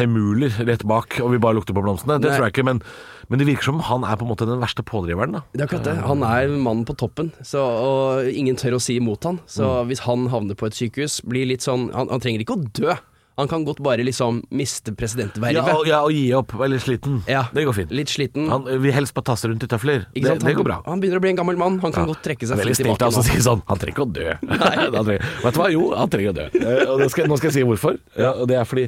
hemuler 0.00 0.50
rett 0.66 0.84
bak, 0.88 1.20
og 1.22 1.30
vi 1.34 1.38
bare 1.44 1.56
lukter 1.60 1.76
på 1.76 1.84
blomstene. 1.84 2.18
Det 2.20 2.30
Nei. 2.32 2.36
tror 2.38 2.48
jeg 2.48 2.54
ikke, 2.56 2.66
men, 2.72 2.80
men 3.28 3.38
det 3.38 3.46
virker 3.48 3.62
som 3.70 3.80
han 3.80 4.04
er 4.04 4.16
på 4.16 4.26
en 4.26 4.32
måte 4.34 4.46
den 4.48 4.60
verste 4.60 4.82
pådriveren. 4.84 5.32
da 5.32 5.42
Det 5.52 5.60
er 5.62 5.66
akkurat 5.66 5.84
det. 5.84 5.96
Han 6.06 6.22
er 6.22 6.48
mannen 6.58 6.84
på 6.84 6.96
toppen, 6.96 7.32
så, 7.42 7.60
og 7.64 8.28
ingen 8.30 8.56
tør 8.56 8.76
å 8.78 8.80
si 8.82 8.96
imot 9.00 9.24
han. 9.24 9.40
Så 9.46 9.64
Mm. 9.64 9.88
hvis 9.88 10.00
han 10.08 10.28
havner 10.28 10.54
på 10.54 10.66
et 10.66 10.72
sykehus, 10.74 11.20
blir 11.24 11.46
litt 11.46 11.60
sånn 11.62 11.90
Han, 11.94 12.08
han 12.08 12.20
trenger 12.20 12.40
ikke 12.44 12.56
å 12.56 12.72
dø. 12.72 12.94
Han 13.37 13.48
kan 13.48 13.64
godt 13.66 13.80
bare 13.82 13.98
liksom 14.06 14.44
miste 14.54 14.92
presidentvervet. 14.94 15.54
Ja, 15.58 15.78
ja, 15.84 16.02
og 16.06 16.12
gi 16.14 16.30
opp. 16.32 16.52
Være 16.54 16.70
litt 16.70 16.82
sliten. 16.84 17.16
Ja. 17.26 17.48
Det 17.52 17.64
går 17.66 17.74
fint. 17.74 17.90
Litt 17.90 18.06
sliten. 18.06 18.46
Han 18.48 18.62
vil 18.64 18.92
helst 18.94 19.12
bare 19.12 19.24
tasse 19.26 19.48
rundt 19.50 19.64
i 19.64 19.66
tøfler. 19.66 20.04
Ikke 20.14 20.37
Det, 20.38 20.44
det 20.44 20.54
går 20.54 20.62
bra. 20.68 20.76
Han 20.87 21.00
begynner 21.02 21.18
å 21.18 21.20
bli 21.24 21.30
en 21.30 21.37
gammel 21.40 21.56
mann. 21.58 21.80
Han 21.80 21.90
kan 21.90 22.06
Ja. 22.06 22.14
godt 22.14 22.22
trekke 22.22 22.46
seg 22.46 22.58
Veldig 22.62 22.76
stilt 22.78 23.02
av 23.02 23.10
å 23.12 23.24
si 23.24 23.40
sånn 23.42 23.62
Han 23.66 23.76
trenger 23.76 23.94
ikke 23.96 24.06
å 24.06 24.12
dø. 24.12 24.28
Han 24.94 25.04
trenger, 25.04 25.26
vet 25.42 25.54
du 25.54 25.60
hva? 25.60 25.68
Jo, 25.72 25.82
han 25.96 26.08
trenger 26.08 26.30
å 26.30 26.34
dø. 26.38 26.46
Eh, 26.62 26.87
Og 26.94 27.10
skal, 27.10 27.26
nå 27.26 27.37
skal 27.38 27.50
jeg 27.50 27.54
si 27.58 27.62
hvorfor. 27.66 27.98
Ja, 28.16 28.30
og 28.38 28.46
det 28.46 28.56
er 28.56 28.64
fordi 28.64 28.87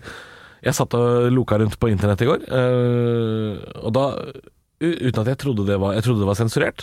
jeg 0.64 0.76
satt 0.76 0.94
og 0.96 1.30
loka 1.34 1.58
rundt 1.60 1.78
på 1.80 1.90
internett 1.92 2.22
i 2.24 2.28
går, 2.28 2.46
eh, 2.48 3.64
og 3.82 3.96
da 3.96 4.06
Uten 4.76 5.22
at 5.22 5.30
jeg 5.30 5.38
trodde 5.40 5.64
det 5.64 5.78
var 5.80 5.94
Jeg 5.96 6.04
trodde 6.04 6.20
det 6.20 6.28
var 6.28 6.36
sensurert. 6.36 6.82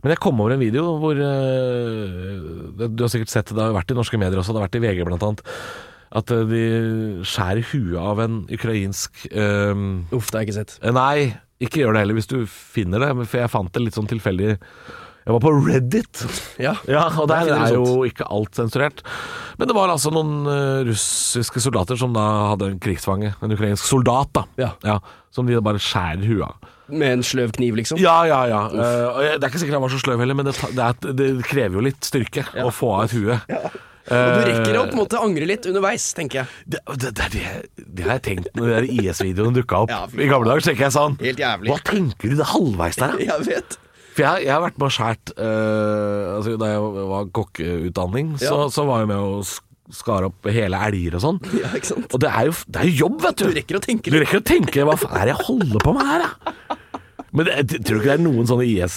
Men 0.00 0.14
jeg 0.14 0.22
kom 0.24 0.38
over 0.40 0.54
en 0.54 0.62
video 0.62 0.94
hvor 1.02 1.18
eh, 1.20 2.86
Du 2.88 3.02
har 3.04 3.12
sikkert 3.12 3.32
sett 3.32 3.50
det, 3.50 3.58
det 3.58 3.66
har 3.66 3.76
vært 3.76 3.92
i 3.92 3.98
norske 3.98 4.16
medier 4.20 4.40
også, 4.40 4.54
det 4.54 4.62
har 4.62 4.68
vært 4.70 4.78
i 4.78 4.84
VG 4.86 5.02
blant 5.04 5.26
annet. 5.26 5.42
At 6.16 6.32
eh, 6.32 6.46
de 6.48 6.62
skjærer 7.28 7.66
huet 7.74 7.98
av 8.00 8.22
en 8.24 8.38
ukrainsk 8.56 9.26
um, 9.34 10.06
Uff, 10.16 10.30
det 10.30 10.38
har 10.38 10.46
jeg 10.46 10.48
ikke 10.48 10.58
sett. 10.62 10.78
Nei, 10.96 11.34
ikke 11.60 11.82
gjør 11.82 11.96
det 11.96 12.06
heller 12.06 12.18
hvis 12.20 12.30
du 12.30 12.38
finner 12.48 13.04
det, 13.04 13.10
for 13.26 13.42
jeg 13.42 13.52
fant 13.52 13.72
det 13.74 13.84
litt 13.84 13.98
sånn 13.98 14.08
tilfeldig. 14.08 14.56
Jeg 15.26 15.34
var 15.34 15.42
på 15.42 15.50
Reddit, 15.58 16.20
Ja. 16.62 16.76
ja, 16.86 17.08
og 17.18 17.26
der 17.26 17.48
Der 17.48 17.64
er 17.64 17.74
jo 17.74 18.04
ikke 18.06 18.28
alt 18.30 18.54
sensurert. 18.54 19.02
Men 19.58 19.66
det 19.66 19.74
var 19.74 19.90
altså 19.90 20.12
noen 20.14 20.46
eh, 20.46 20.84
russiske 20.86 21.58
soldater 21.64 21.98
som 21.98 22.12
da 22.14 22.52
hadde 22.52 22.68
en 22.70 22.78
krigsfange, 22.78 23.32
en 23.42 23.52
ukrainsk 23.56 23.82
soldat, 23.82 24.30
da. 24.32 24.44
Ja. 24.56 25.00
som 25.34 25.46
de 25.46 25.58
bare 25.60 25.82
skjærer 25.82 26.22
huet 26.30 26.46
av. 26.46 26.70
Med 26.86 27.16
en 27.16 27.22
sløv 27.26 27.50
kniv, 27.56 27.74
liksom. 27.74 27.98
Ja, 27.98 28.20
ja, 28.24 28.44
ja. 28.46 28.62
Eh, 28.70 29.34
det 29.34 29.42
er 29.42 29.50
ikke 29.50 29.58
sikkert 29.64 29.80
han 29.80 29.82
var 29.88 29.94
så 29.96 29.98
sløv 29.98 30.22
heller, 30.22 30.38
men 30.38 30.46
det, 30.46 30.54
det, 30.62 30.84
er, 30.86 31.14
det 31.18 31.28
krever 31.48 31.80
jo 31.80 31.82
litt 31.88 32.06
styrke 32.06 32.46
å 32.62 32.70
få 32.70 32.92
av 32.94 33.08
et 33.08 33.16
hue. 33.18 33.38
Og 34.06 34.36
du 34.38 34.44
rekker 34.46 34.76
å 34.78 34.84
på 34.86 34.94
en 34.94 35.00
måte 35.00 35.18
angre 35.18 35.48
litt 35.50 35.66
underveis, 35.66 36.06
tenker 36.14 36.44
jeg. 36.44 36.60
Det, 36.76 36.84
det, 37.02 37.10
det, 37.34 37.42
det, 37.74 38.04
har 38.06 38.20
jeg 38.20 38.24
tenkt 38.28 38.52
når 38.54 38.86
de 38.86 39.00
IS-videoene 39.02 39.58
dukka 39.58 39.82
opp. 39.82 39.90
Ja, 39.90 40.04
I 40.06 40.30
gamle 40.30 40.52
dager 40.52 40.68
tenker 40.68 40.86
jeg 40.86 40.94
sånn 40.94 41.18
Helt 41.18 41.42
jævlig. 41.42 41.72
Hva 41.72 41.82
tenker 41.90 42.30
du 42.30 42.38
det 42.38 42.46
halvveis 42.52 43.02
der, 43.02 43.18
da? 43.18 43.26
Jeg 43.32 43.48
vet. 43.50 43.78
For 44.16 44.24
jeg, 44.24 44.46
jeg 44.46 44.52
har 44.54 44.62
vært 44.64 44.78
med 44.80 44.86
og 44.88 44.94
skåret 44.96 45.32
uh, 45.36 46.36
altså, 46.38 46.54
Da 46.62 46.70
jeg 46.72 47.06
var 47.12 47.26
kokkeutdanning, 47.36 48.34
så, 48.40 48.52
Ja. 48.64 48.68
så 48.72 48.86
var 48.88 49.02
jeg 49.04 49.10
med 49.12 49.20
å 49.20 49.44
skar 49.94 50.24
opp 50.26 50.48
hele 50.50 50.78
elger 50.88 51.14
og 51.14 51.22
sånn. 51.22 51.36
Ja? 51.60 51.68
Og 52.10 52.18
det 52.24 52.30
er 52.32 52.48
jo, 52.48 52.54
det 52.74 52.80
er 52.80 52.88
jo 52.90 52.94
jobb, 53.04 53.20
vet 53.22 53.36
du. 53.38 53.44
Du 53.46 53.58
rekker 53.60 53.78
å 53.78 53.82
tenke 53.84 54.10
Du 54.10 54.16
rekker 54.18 54.40
å 54.40 54.46
tenke 54.48 54.86
Hva 54.88 54.96
faen 54.98 55.14
er 55.20 55.28
det 55.28 55.34
jeg 55.36 55.46
holder 55.46 55.84
på 55.84 55.92
med 55.94 56.08
her, 56.08 56.24
da? 56.24 56.78
Men 57.36 57.46
det, 57.46 57.54
jeg 57.60 57.84
tror 57.86 58.00
ikke 58.00 58.08
det 58.08 58.14
er 58.16 58.24
noen 58.24 58.48
sånne 58.50 58.66
IS 58.66 58.96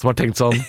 som 0.00 0.12
har 0.12 0.16
tenkt 0.22 0.40
sånn 0.40 0.60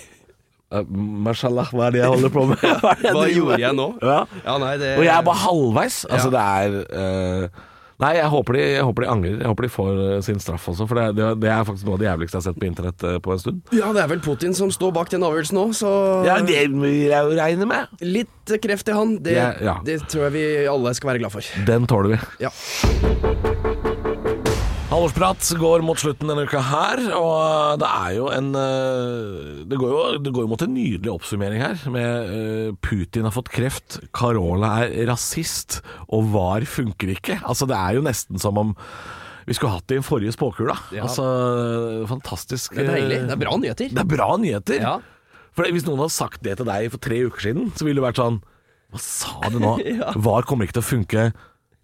Uh, 0.72 0.86
Mashallah, 0.88 1.68
hva 1.76 1.90
er 1.90 1.92
det 1.92 2.00
jeg 2.00 2.08
holder 2.14 2.32
på 2.32 2.46
med? 2.48 2.62
Hva, 2.64 2.94
Hva 3.18 3.24
gjorde 3.28 3.58
jeg 3.60 3.76
nå? 3.76 3.88
Ja. 4.00 4.20
Ja, 4.46 4.54
nei, 4.62 4.70
det 4.80 4.92
Og 4.96 5.04
jeg 5.04 5.12
er 5.18 5.26
bare 5.28 5.42
halvveis. 5.42 5.98
Altså, 6.08 6.30
Ja. 6.32 6.38
det 6.38 6.44
er 6.48 6.78
eh, 7.02 7.66
Nei, 8.02 8.16
jeg 8.18 8.30
håper, 8.34 8.58
de, 8.58 8.62
jeg 8.78 8.86
håper 8.88 9.06
de 9.06 9.10
angrer. 9.14 9.36
Jeg 9.44 9.50
håper 9.52 9.68
de 9.68 9.72
får 9.72 10.00
eh, 10.08 10.22
sin 10.26 10.40
straff 10.42 10.64
også, 10.72 10.88
for 10.90 10.98
det, 10.98 11.04
det, 11.20 11.28
det 11.44 11.52
er 11.54 11.66
faktisk 11.68 11.86
noe 11.86 12.00
av 12.00 12.02
det 12.02 12.08
jævligste 12.10 12.38
jeg 12.38 12.42
har 12.42 12.48
sett 12.50 12.62
på 12.64 12.68
internett 12.70 13.06
eh, 13.06 13.18
på 13.22 13.36
en 13.36 13.42
stund. 13.44 13.60
Ja, 13.78 13.92
det 13.94 14.02
er 14.02 14.10
vel 14.16 14.24
Putin 14.26 14.58
som 14.58 14.74
står 14.74 14.96
bak 14.98 15.12
den 15.14 15.26
avgjørelsen 15.28 15.60
nå, 15.60 15.68
så 15.78 15.92
Ja, 16.26 16.40
det 16.42 16.64
vil 16.74 16.98
jeg 17.12 17.30
jo 17.30 17.38
regne 17.38 17.70
med. 17.70 17.94
Litt 18.02 18.56
kreft 18.66 18.90
i 18.90 18.98
han, 18.98 19.20
det, 19.22 19.38
Ja, 19.38 19.52
ja. 19.62 19.78
det 19.86 20.02
tror 20.10 20.30
jeg 20.30 20.38
vi 20.40 20.46
alle 20.72 20.96
skal 20.98 21.14
være 21.14 21.24
glad 21.26 21.38
for. 21.38 21.54
Den 21.70 21.86
tåler 21.90 22.16
vi. 22.16 22.22
Ja. 22.48 24.10
Halvorsprat 24.92 25.46
går 25.56 25.84
mot 25.88 26.00
slutten 26.02 26.28
denne 26.28 26.44
uka 26.44 26.60
her, 26.68 27.00
og 27.16 27.78
det 27.80 27.88
er 27.88 28.16
jo 28.18 28.26
en 28.36 28.50
eh, 28.60 29.62
Det 29.72 29.78
går 29.80 29.94
jo, 29.94 30.00
det 30.20 30.34
går 30.36 30.44
jo 30.44 30.50
mot 30.52 30.64
en 30.66 30.74
nydelig 30.76 31.14
oppsummering 31.14 31.64
her, 31.64 31.78
med 31.94 32.34
eh, 32.36 32.74
Putin 32.84 33.24
har 33.24 33.32
fått 33.32 33.52
kreft, 33.56 34.02
Carola 34.16 34.74
er 34.90 35.08
rasist, 35.08 35.80
og 36.12 36.28
VAR 36.34 36.68
funker 36.68 37.14
ikke. 37.16 37.38
Altså, 37.40 37.70
det 37.72 37.78
er 37.80 37.96
jo 37.98 38.04
nesten 38.04 38.42
som 38.44 38.60
om 38.60 38.74
vi 39.48 39.56
skulle 39.58 39.78
hatt 39.78 39.88
det 39.90 39.96
i 39.96 40.02
en 40.02 40.06
forrige 40.06 40.36
spåkula. 40.36 40.76
Ja. 40.94 41.08
Altså, 41.08 41.24
fantastisk. 42.12 42.76
Det 42.76 42.84
er 42.84 42.92
deilig. 43.00 43.22
eh, 43.22 43.30
Det 43.32 43.36
er 43.38 43.42
bra 43.46 43.56
nyheter. 43.64 43.94
Det 43.96 44.04
er 44.04 44.12
bra 44.12 44.28
nyheter. 44.44 44.84
Ja. 44.84 44.98
For 45.56 45.72
hvis 45.72 45.88
noen 45.88 46.04
hadde 46.04 46.14
sagt 46.20 46.44
det 46.46 46.58
til 46.60 46.68
deg 46.68 46.92
for 46.92 47.02
tre 47.08 47.24
uker 47.32 47.48
siden, 47.48 47.72
så 47.80 47.88
ville 47.88 48.00
det 48.04 48.10
vært 48.10 48.20
sånn 48.22 48.42
Hva 48.92 49.00
sa 49.08 49.50
du 49.56 49.58
nå? 49.64 49.72
VAR 50.28 50.44
kommer 50.48 50.68
ikke 50.68 50.82
til 50.82 50.84
å 50.84 50.90
funke. 50.92 51.26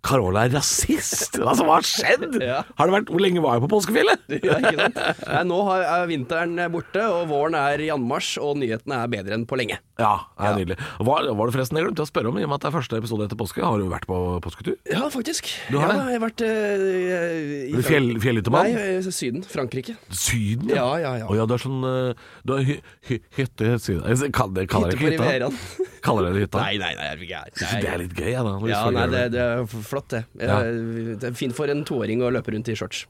Carola 0.08 0.46
er 0.48 0.54
rasist! 0.56 1.36
Altså, 1.48 1.64
hva 1.68 1.78
har 1.78 1.86
skjedd? 1.88 2.38
Ja. 2.44 2.62
Har 2.78 2.90
det 2.90 2.94
vært, 2.98 3.10
hvor 3.14 3.22
lenge 3.24 3.42
var 3.44 3.58
jeg 3.58 3.64
på 3.66 3.70
påskefjellet? 3.76 4.24
Ja, 4.48 4.58
ikke 4.60 4.76
sant? 4.80 4.98
Nei, 5.28 5.42
nå 5.48 5.60
er 5.78 6.08
vinteren 6.10 6.60
borte, 6.74 7.04
og 7.14 7.28
våren 7.32 7.56
er 7.60 7.84
i 7.86 7.90
anmarsj, 7.94 8.38
og 8.44 8.58
nyhetene 8.62 9.02
er 9.04 9.12
bedre 9.12 9.38
enn 9.38 9.46
på 9.50 9.60
lenge. 9.60 9.80
Ja, 10.00 10.14
det 10.38 10.44
er 10.44 10.50
Ja. 10.52 10.58
nydelig. 10.60 10.78
Hva, 11.00 11.18
var 11.26 11.50
det 11.50 11.56
forresten 11.56 11.80
jeg 11.80 11.88
glemte 11.88 12.04
å 12.06 12.10
spørre 12.10 12.32
om, 12.32 12.38
i 12.40 12.46
og 12.46 12.52
med 12.52 12.60
at 12.60 12.66
det 12.66 12.70
er 12.72 12.76
første 12.78 13.00
episode 13.02 13.28
etter 13.28 13.40
påske, 13.40 13.64
har 13.66 13.82
du 13.82 13.88
vært 13.92 14.08
på 14.10 14.18
påsketur? 14.44 14.76
Ja, 14.92 15.08
faktisk. 15.14 15.50
Du 15.72 15.80
har 15.82 15.92
ja, 15.92 15.98
det? 15.98 16.12
Jeg 16.14 16.20
har 16.20 16.26
vært 16.28 16.46
eh, 16.48 17.78
i 17.78 17.86
fjell, 17.88 18.10
fjellhyttemann? 18.24 18.72
Nei, 18.74 18.98
eh, 18.98 19.12
Syden. 19.18 19.44
Frankrike. 19.48 19.98
Syden, 20.12 20.74
Ja, 20.76 20.88
ja, 21.02 21.16
ja. 21.24 21.28
Å 21.32 21.38
ja, 21.38 21.48
du 21.50 21.56
er 21.56 21.62
sånn 21.64 21.80
eh, 21.88 22.28
Du 22.46 22.54
har 22.54 22.66
hy, 22.68 22.78
hy, 23.10 23.20
hytte 23.40 23.72
i 23.74 23.78
Syden 23.82 24.04
Jeg 24.12 24.34
Kaller 24.36 24.68
Hytte 24.68 25.00
på 25.00 25.12
ikke 25.12 25.30
hytta? 25.32 25.88
Kaller 26.06 26.28
dere 26.28 26.34
det 26.38 26.46
hytta? 26.48 26.62
Nei, 26.64 26.78
nei, 26.82 26.94
nei, 26.96 27.06
jeg 27.08 27.14
er 27.18 27.22
ikke 27.26 27.42
Jeg 27.42 27.58
synes 27.58 27.84
Det 27.84 27.92
er 27.94 28.02
litt 28.04 28.16
gøy, 28.18 28.30
ja, 28.32 28.42
da. 28.46 28.54
Ja, 28.72 28.82
nei, 28.94 29.06
det, 29.14 29.22
det 29.34 29.44
er 29.44 29.66
flott, 29.68 30.08
det. 30.14 30.24
Ja. 30.42 30.58
Eh, 30.64 31.14
Det 31.22 31.30
er 31.32 31.38
fint 31.38 31.56
for 31.58 31.72
en 31.74 31.84
toåring 31.88 32.22
å 32.26 32.32
løpe 32.34 32.54
rundt 32.56 32.70
i 32.70 32.76
shorts. 32.78 33.06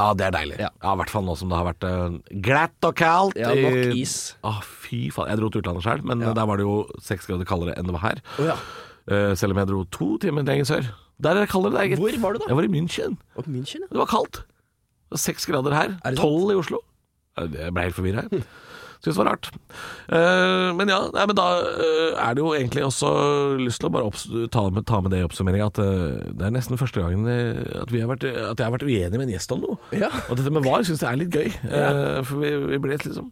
Ja, 0.00 0.14
det 0.16 0.24
er 0.30 0.32
deilig. 0.32 0.56
Ja, 0.62 0.70
Ja. 0.80 0.94
I 0.94 1.00
hvert 1.02 1.10
fall 1.12 1.26
nå 1.26 1.34
som 1.36 1.50
det 1.52 1.58
har 1.60 1.66
vært 1.68 1.84
uh, 1.84 2.14
glatt 2.40 2.86
og 2.88 2.94
kaldt. 2.96 3.36
Ja, 3.36 3.50
nok 3.52 3.96
is. 4.00 4.14
Å, 4.46 4.54
fy 4.64 5.10
faen. 5.12 5.28
Jeg 5.28 5.40
dro 5.42 5.50
til 5.52 5.60
utlandet 5.60 5.84
sjøl, 5.84 6.00
men 6.08 6.24
Ja. 6.24 6.32
der 6.38 6.46
var 6.48 6.56
det 6.56 6.64
jo 6.64 6.78
seks 7.04 7.28
grader 7.28 7.44
kaldere 7.44 7.76
enn 7.76 7.84
det 7.90 7.92
var 7.98 8.06
her. 8.06 8.22
Oh, 8.38 8.46
ja. 8.48 8.56
Eh, 9.10 9.34
selv 9.36 9.52
om 9.52 9.60
jeg 9.60 9.68
dro 9.68 9.82
to 9.92 10.08
timer 10.22 10.46
lenger 10.48 10.64
sør. 10.70 10.88
Der 11.20 11.36
er 11.36 11.44
det 11.44 11.50
kaldere. 11.52 11.76
Det 11.76 11.98
er. 11.98 12.00
Hvor 12.00 12.16
var 12.22 12.32
du 12.32 12.38
da? 12.40 12.48
Jeg 12.48 12.56
var 12.56 12.64
i 12.64 12.72
München. 12.72 13.18
Og 13.36 13.44
München, 13.50 13.84
ja. 13.84 13.90
Det 13.92 14.00
var 14.00 14.08
kaldt. 14.08 14.40
Seks 15.20 15.44
grader 15.50 15.74
her. 15.74 15.96
Er? 16.06 16.16
Tolv 16.16 16.52
i 16.54 16.56
Oslo. 16.56 16.80
Jeg 17.36 17.72
ble 17.74 17.82
helt 17.84 17.96
forvirra. 17.96 18.24
Syns 19.00 19.16
det 19.16 19.20
var 19.22 19.30
rart. 19.30 19.48
Uh, 20.12 20.76
men 20.76 20.90
ja, 20.92 20.98
nei, 21.14 21.24
men 21.30 21.36
da 21.38 21.46
uh, 21.64 22.18
er 22.20 22.36
det 22.36 22.42
jo 22.42 22.50
egentlig 22.52 22.84
også 22.84 23.12
lyst 23.60 23.80
til 23.80 23.88
å 23.88 23.94
bare 23.94 24.10
ta, 24.52 24.66
med, 24.68 24.84
ta 24.88 25.00
med 25.00 25.14
det 25.14 25.22
i 25.22 25.24
oppsummeringa 25.24 25.70
at 25.70 25.80
uh, 25.80 26.18
det 26.36 26.48
er 26.48 26.52
nesten 26.52 26.80
første 26.80 27.00
gangen 27.00 27.24
at, 27.24 27.88
vi 27.92 28.02
har 28.02 28.10
vært, 28.10 28.26
at 28.28 28.60
jeg 28.60 28.66
har 28.66 28.74
vært 28.74 28.84
uenig 28.84 29.16
med 29.16 29.24
en 29.28 29.32
gjest 29.32 29.56
om 29.56 29.64
noe. 29.64 29.80
Ja. 29.96 30.12
Og 30.28 30.36
dette 30.36 30.52
med 30.52 30.66
VAR 30.68 30.84
syns 30.84 31.00
jeg 31.00 31.08
er 31.10 31.22
litt 31.22 31.32
gøy. 31.34 31.48
eh, 31.70 32.20
for 32.26 32.42
vi, 32.42 32.52
vi 32.74 32.80
ble 32.82 32.98
liksom 33.00 33.30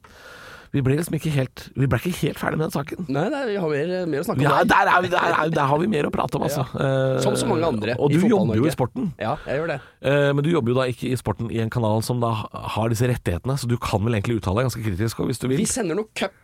Vi 0.74 0.82
ble 0.84 0.96
liksom 0.98 1.16
ikke 1.16 1.30
helt 1.32 1.62
Vi 1.78 1.86
ble 1.88 1.98
ikke 2.00 2.12
helt 2.22 2.40
ferdig 2.40 2.58
med 2.60 2.68
den 2.68 2.74
saken. 2.76 3.06
Nei, 3.08 3.24
nei, 3.32 3.42
vi 3.48 3.56
har 3.62 3.72
mer, 3.72 3.92
mer 4.12 4.20
å 4.22 4.26
snakke 4.28 4.42
om. 4.42 4.44
Ja, 4.44 4.62
der. 4.68 4.90
er 4.92 5.04
vi, 5.04 5.10
der, 5.14 5.32
er, 5.32 5.52
der 5.54 5.70
har 5.70 5.82
vi 5.82 5.88
mer 5.90 6.08
å 6.08 6.12
prate 6.14 6.38
om, 6.40 6.46
altså. 6.48 6.66
Ja. 6.78 7.18
Som 7.24 7.36
så 7.40 7.48
mange 7.48 7.66
andre 7.68 7.96
Og 7.98 8.12
i 8.12 8.18
du 8.20 8.28
jobber 8.28 8.58
jo 8.60 8.68
i 8.68 8.72
sporten. 8.74 9.10
Ja, 9.20 9.36
jeg 9.48 9.62
gjør 9.62 9.72
det. 9.74 9.78
Eh, 10.04 10.30
Men 10.36 10.44
du 10.44 10.50
jobber 10.52 10.74
jo 10.74 10.78
da 10.80 10.88
ikke 10.92 11.10
i 11.12 11.18
sporten 11.18 11.50
i 11.54 11.60
en 11.64 11.72
kanal 11.72 12.02
som 12.06 12.20
da 12.22 12.32
har 12.76 12.92
disse 12.92 13.08
rettighetene, 13.08 13.56
så 13.58 13.68
du 13.70 13.76
kan 13.80 14.04
vel 14.04 14.18
egentlig 14.18 14.40
uttale 14.42 14.60
deg 14.62 14.68
ganske 14.70 14.84
kritisk 14.84 15.24
hvis 15.28 15.40
du 15.42 15.48
vil. 15.50 15.60
Vi 15.62 15.68
sender 15.68 15.98
noe 15.98 16.10
cup. 16.18 16.36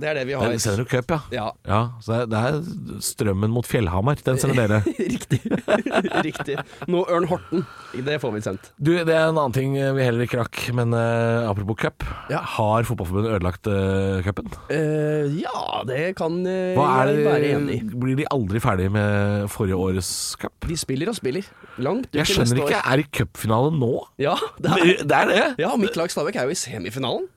Det 0.00 0.08
er 0.10 0.18
det 0.20 0.26
vi 0.28 0.36
har. 0.36 0.48
Det 0.48 0.58
er 0.58 0.64
Senior 0.64 0.88
cup, 0.90 1.12
ja. 1.12 1.20
Ja. 1.34 1.46
ja 1.68 1.80
så 2.04 2.22
det 2.30 2.40
er, 2.40 2.60
strømmen 3.04 3.52
mot 3.52 3.66
Fjellhamar. 3.68 4.20
Den 4.26 4.40
sender 4.40 4.66
dere. 4.66 4.80
Riktig. 5.14 5.40
Riktig. 6.26 6.56
Noe 6.90 7.04
Ørn 7.12 7.28
Horten. 7.30 7.64
Det 8.06 8.16
får 8.22 8.34
vi 8.36 8.42
sendt. 8.44 8.70
Du, 8.78 8.92
det 8.94 9.14
er 9.14 9.28
en 9.28 9.36
annen 9.36 9.54
ting 9.56 9.74
vi 9.76 10.04
heller 10.06 10.24
ikke 10.26 10.40
rakk, 10.40 10.60
men 10.76 10.94
uh, 10.96 11.48
apropos 11.50 11.78
cup. 11.80 12.06
Ja. 12.32 12.42
Har 12.56 12.86
Fotballforbundet 12.88 13.34
ødelagt 13.36 13.70
uh, 13.70 14.20
cupen? 14.26 14.50
Uh, 14.70 15.26
ja, 15.40 15.82
det 15.88 16.14
kan 16.18 16.40
uh, 16.46 16.78
er 16.80 17.12
jeg 17.12 17.26
være 17.26 17.50
enig 17.56 17.80
i. 17.80 17.82
blir 18.04 18.18
de 18.20 18.28
aldri 18.32 18.62
ferdig 18.62 18.88
med 18.94 19.48
forrige 19.52 19.78
årets 19.78 20.12
cup? 20.40 20.54
De 20.68 20.78
spiller 20.78 21.10
og 21.12 21.18
spiller. 21.18 21.46
Langt 21.80 22.08
ut 22.10 22.16
Jeg 22.20 22.26
til 22.28 22.40
skjønner 22.40 22.62
ikke, 22.64 22.80
år. 22.80 22.88
er 22.94 23.02
i 23.04 23.08
cupfinale 23.20 23.74
nå? 23.76 23.92
Ja, 24.22 24.36
det 24.60 24.72
er, 24.76 25.04
Det 25.04 25.20
er 25.20 25.30
det? 25.34 25.44
ja, 25.62 25.74
mitt 25.80 25.96
lag 25.98 26.10
Stabæk 26.10 26.40
er 26.40 26.48
jo 26.48 26.56
i 26.56 26.58
semifinalen. 26.58 27.28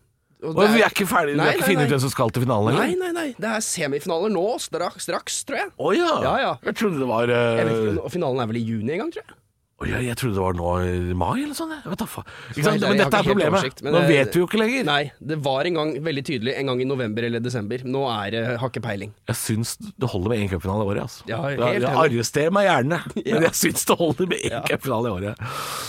Og 0.44 0.58
Og 0.60 0.74
vi 0.76 0.82
er 0.84 0.92
ikke 0.92 1.08
ferdige, 1.08 1.38
vi 1.38 1.44
har 1.44 1.54
ikke 1.56 1.64
nei, 1.64 1.70
funnet 1.72 1.88
ut 1.88 1.94
hvem 1.96 2.02
som 2.04 2.12
skal 2.12 2.34
til 2.36 2.44
finalen 2.44 2.76
Nei, 2.76 2.90
nei, 3.00 3.12
nei. 3.16 3.28
Det 3.40 3.50
er 3.50 3.64
semifinaler 3.64 4.34
nå, 4.34 4.44
straks, 4.60 5.08
straks 5.08 5.40
tror 5.48 5.62
jeg. 5.62 5.70
Å 5.80 5.94
ja. 5.96 6.12
Ja, 6.26 6.34
ja. 6.42 6.52
Jeg 6.68 6.76
trodde 6.82 7.00
det 7.00 7.08
var 7.10 7.32
eh, 7.32 7.46
jeg 7.62 7.70
vet 7.70 7.80
ikke, 7.80 8.04
og 8.04 8.12
finalen 8.18 8.44
er 8.44 8.52
vel 8.52 8.60
i 8.60 8.66
juni 8.68 8.96
en 8.98 9.06
gang, 9.06 9.14
tror 9.16 9.24
jeg. 9.24 9.38
Å 9.82 9.88
ja, 9.90 9.98
jeg 10.06 10.16
trodde 10.16 10.38
det 10.38 10.44
var 10.44 10.54
nå 10.54 10.68
i 10.86 11.16
mai 11.18 11.42
eller 11.44 11.56
sånn. 11.58 11.72
Jeg 11.74 11.90
vet 11.92 12.00
da 12.00 12.06
faen. 12.08 12.28
Men 12.56 12.98
dette 13.00 13.18
er 13.18 13.26
problemet. 13.26 13.54
oversikt, 13.58 13.82
Nå 13.84 13.92
det- 14.00 14.08
vet 14.08 14.34
vi 14.36 14.40
jo 14.40 14.46
ikke 14.48 14.60
lenger. 14.62 14.84
Nei, 14.86 15.12
det 15.20 15.38
var 15.44 15.66
en 15.66 15.74
gang 15.74 15.94
veldig 16.06 16.24
tydelig 16.24 16.54
en 16.60 16.68
gang 16.68 16.82
i 16.82 16.86
november 16.86 17.24
eller 17.26 17.40
desember. 17.42 17.80
Nå 17.84 18.04
er 18.08 18.30
det 18.32 18.44
har 18.62 18.70
ikke 18.70 18.84
peiling. 18.86 19.12
Jeg 19.28 19.36
syns 19.36 19.74
det 19.82 20.08
holder 20.14 20.30
med 20.30 20.40
én 20.46 20.50
cupfinale 20.54 20.86
i 20.86 20.88
året. 20.94 21.02
Altså. 21.04 21.24
Ja, 21.28 21.42
helt 21.42 21.60
jeg, 21.60 21.82
jeg 21.82 21.98
arresterer 22.04 22.52
meg 22.54 22.68
gjerne, 22.70 23.00
Ja. 23.26 23.34
men 23.34 23.42
jeg 23.50 23.58
syns 23.64 23.86
det 23.90 23.98
holder 23.98 24.28
med 24.30 24.40
én 24.46 24.64
cupfinale 24.70 25.06
i 25.10 25.14
året. 25.18 25.44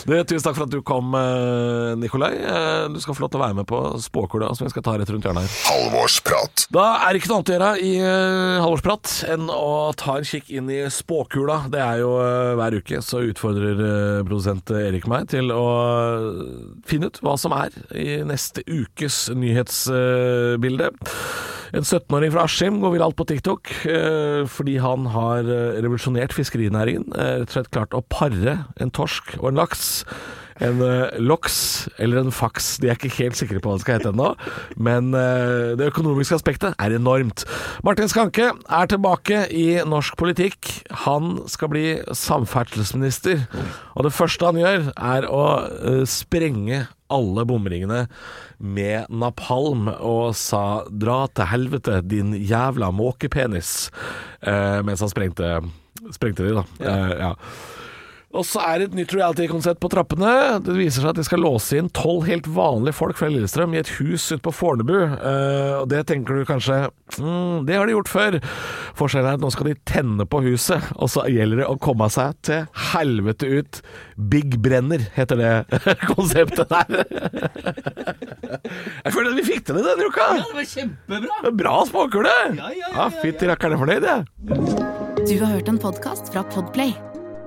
Du, 0.08 0.14
tusen 0.24 0.42
takk 0.48 0.56
for 0.56 0.64
at 0.64 0.70
du 0.74 0.80
kom, 0.82 1.14
eh, 1.14 1.94
Nikolai. 2.00 2.32
Eh, 2.40 2.88
Du 2.88 2.98
skal 3.04 3.14
få 3.14 3.20
lov 3.26 3.30
til 3.30 3.40
å 3.40 3.44
være 3.44 3.54
med 3.60 3.66
på 3.68 3.78
spåkula 4.00 4.48
som 4.56 4.64
vi 4.66 4.70
skal 4.74 4.82
ta 4.82 4.96
rett 4.98 5.12
rundt 5.12 5.22
hjørnet 5.28 5.44
her. 5.44 5.54
Halvorsprat. 5.68 6.66
Da 6.72 6.88
er 7.04 7.12
det 7.12 7.22
ikke 7.22 7.30
noe 7.30 7.38
annet 7.44 7.52
å 7.52 7.56
gjøre 7.58 7.70
i 7.84 7.94
halvårsprat 8.64 9.12
enn 9.34 9.46
å 9.52 9.94
ta 9.94 10.16
en 10.18 10.24
kikk 10.26 10.50
inn 10.56 10.68
i 10.72 10.80
spåkula. 10.90 11.68
Det 11.70 11.80
er 11.84 12.00
jo 12.02 12.16
eh, 12.24 12.54
hver 12.58 12.76
uke 12.80 13.00
så 13.04 13.22
utfordrer 13.28 13.73
eh, 13.78 14.20
produsent 14.26 14.70
Erik 14.74 15.08
meg 15.10 15.28
til 15.32 15.50
å 15.54 15.64
finne 16.88 17.10
ut 17.10 17.20
hva 17.24 17.34
som 17.40 17.54
er 17.56 17.74
i 17.96 18.20
neste 18.26 18.64
ukes 18.66 19.26
nyhetsbilde. 19.34 20.92
En 21.74 21.82
17-åring 21.82 22.30
fra 22.30 22.44
Askim 22.46 22.78
går 22.82 22.94
viralt 22.94 23.18
på 23.18 23.26
TikTok 23.26 23.72
eh, 23.90 24.44
fordi 24.46 24.76
han 24.82 25.08
har 25.10 25.42
revolusjonert 25.82 26.34
fiskerinæringen. 26.36 27.10
eh, 27.18 27.40
Rett 27.42 27.50
og 27.50 27.56
slett 27.58 27.72
klart 27.74 27.96
å 27.98 28.04
pare 28.06 28.60
en 28.78 28.94
torsk 28.94 29.36
og 29.40 29.50
en 29.50 29.62
laks. 29.64 30.04
En 30.62 30.80
uh, 30.82 31.10
loks 31.18 31.88
eller 31.98 32.20
en 32.20 32.34
faks, 32.34 32.76
de 32.82 32.90
er 32.90 32.98
ikke 32.98 33.12
helt 33.16 33.38
sikre 33.38 33.58
på 33.62 33.70
hva 33.70 33.78
det 33.78 33.84
skal 33.84 33.98
hete 33.98 34.12
ennå. 34.12 34.30
Men 34.76 35.10
uh, 35.16 35.74
det 35.78 35.90
økonomiske 35.90 36.38
aspektet 36.38 36.76
er 36.78 36.94
enormt. 36.94 37.46
Martin 37.86 38.10
Skanke 38.10 38.52
er 38.54 38.90
tilbake 38.90 39.44
i 39.50 39.66
norsk 39.88 40.18
politikk. 40.20 40.70
Han 41.04 41.40
skal 41.50 41.72
bli 41.72 41.86
samferdselsminister. 42.14 43.46
Og 43.94 44.06
det 44.06 44.14
første 44.14 44.50
han 44.50 44.60
gjør, 44.60 44.90
er 44.94 45.28
å 45.30 45.44
uh, 45.64 46.02
sprenge 46.08 46.84
alle 47.14 47.44
bomringene 47.46 48.04
med 48.58 49.10
napalm 49.12 49.90
og 49.92 50.34
sa 50.38 50.82
'dra 50.88 51.26
til 51.30 51.50
helvete, 51.50 52.00
din 52.02 52.32
jævla 52.32 52.88
måkepenis', 52.90 53.90
mens 54.82 55.04
han 55.04 55.12
sprengte, 55.12 55.50
sprengte 56.16 56.46
de, 56.46 56.54
da. 56.56 56.64
Eh, 56.80 57.14
ja. 57.20 57.32
Og 58.34 58.42
så 58.46 58.62
er 58.66 58.80
det 58.80 58.86
et 58.88 58.96
nytt 58.98 59.12
reality-konsert 59.14 59.78
på 59.82 59.88
trappene. 59.92 60.30
Det 60.64 60.74
viser 60.74 61.04
seg 61.04 61.12
at 61.12 61.18
de 61.20 61.24
skal 61.26 61.42
låse 61.44 61.78
inn 61.78 61.90
tolv 61.94 62.26
helt 62.26 62.48
vanlige 62.50 62.96
folk 62.98 63.18
fra 63.18 63.28
Lillestrøm 63.30 63.76
i 63.76 63.80
et 63.80 63.92
hus 64.00 64.26
ute 64.32 64.42
på 64.42 64.52
Fornebu. 64.54 64.96
Eh, 65.14 65.74
og 65.78 65.86
det 65.92 66.02
tenker 66.10 66.40
du 66.40 66.48
kanskje 66.48 66.80
mm, 67.20 67.62
Det 67.68 67.78
har 67.78 67.86
de 67.86 67.94
gjort 67.94 68.10
før. 68.10 68.38
Forskjellen 68.98 69.30
er 69.30 69.38
at 69.38 69.44
nå 69.44 69.52
skal 69.54 69.70
de 69.70 69.76
tenne 69.86 70.26
på 70.26 70.42
huset, 70.48 70.90
og 70.98 71.12
så 71.14 71.26
gjelder 71.30 71.62
det 71.62 71.70
å 71.70 71.78
komme 71.78 72.10
seg 72.12 72.34
til 72.46 72.66
helvete 72.90 73.52
ut. 73.54 73.80
Big 74.34 74.58
Brenner 74.64 75.06
heter 75.14 75.38
det 75.38 75.54
konseptet 76.14 76.74
der. 76.74 77.06
Jeg 79.04 79.14
føler 79.14 79.30
at 79.30 79.38
vi 79.38 79.46
fikk 79.46 79.66
til 79.68 79.78
det 79.78 79.86
denne 79.86 80.10
uka. 80.10 80.28
Ja, 80.40 80.44
det 80.50 80.58
var 80.58 80.70
kjempebra! 80.74 81.56
Bra 81.62 81.78
spåkule! 81.86 82.34
Ja, 82.34 82.54
ja, 82.58 82.74
ja, 82.74 82.90
ja, 82.90 82.94
ja. 82.98 83.10
Fytti 83.22 83.50
rakkeren, 83.50 83.78
jeg 83.78 83.78
er 83.78 83.86
fornøyd, 83.86 84.10
jeg. 84.10 85.24
Du 85.24 85.34
har 85.38 85.54
hørt 85.54 85.70
en 85.70 85.82
podkast 85.82 86.34
fra 86.34 86.42
Podplay. 86.50 86.96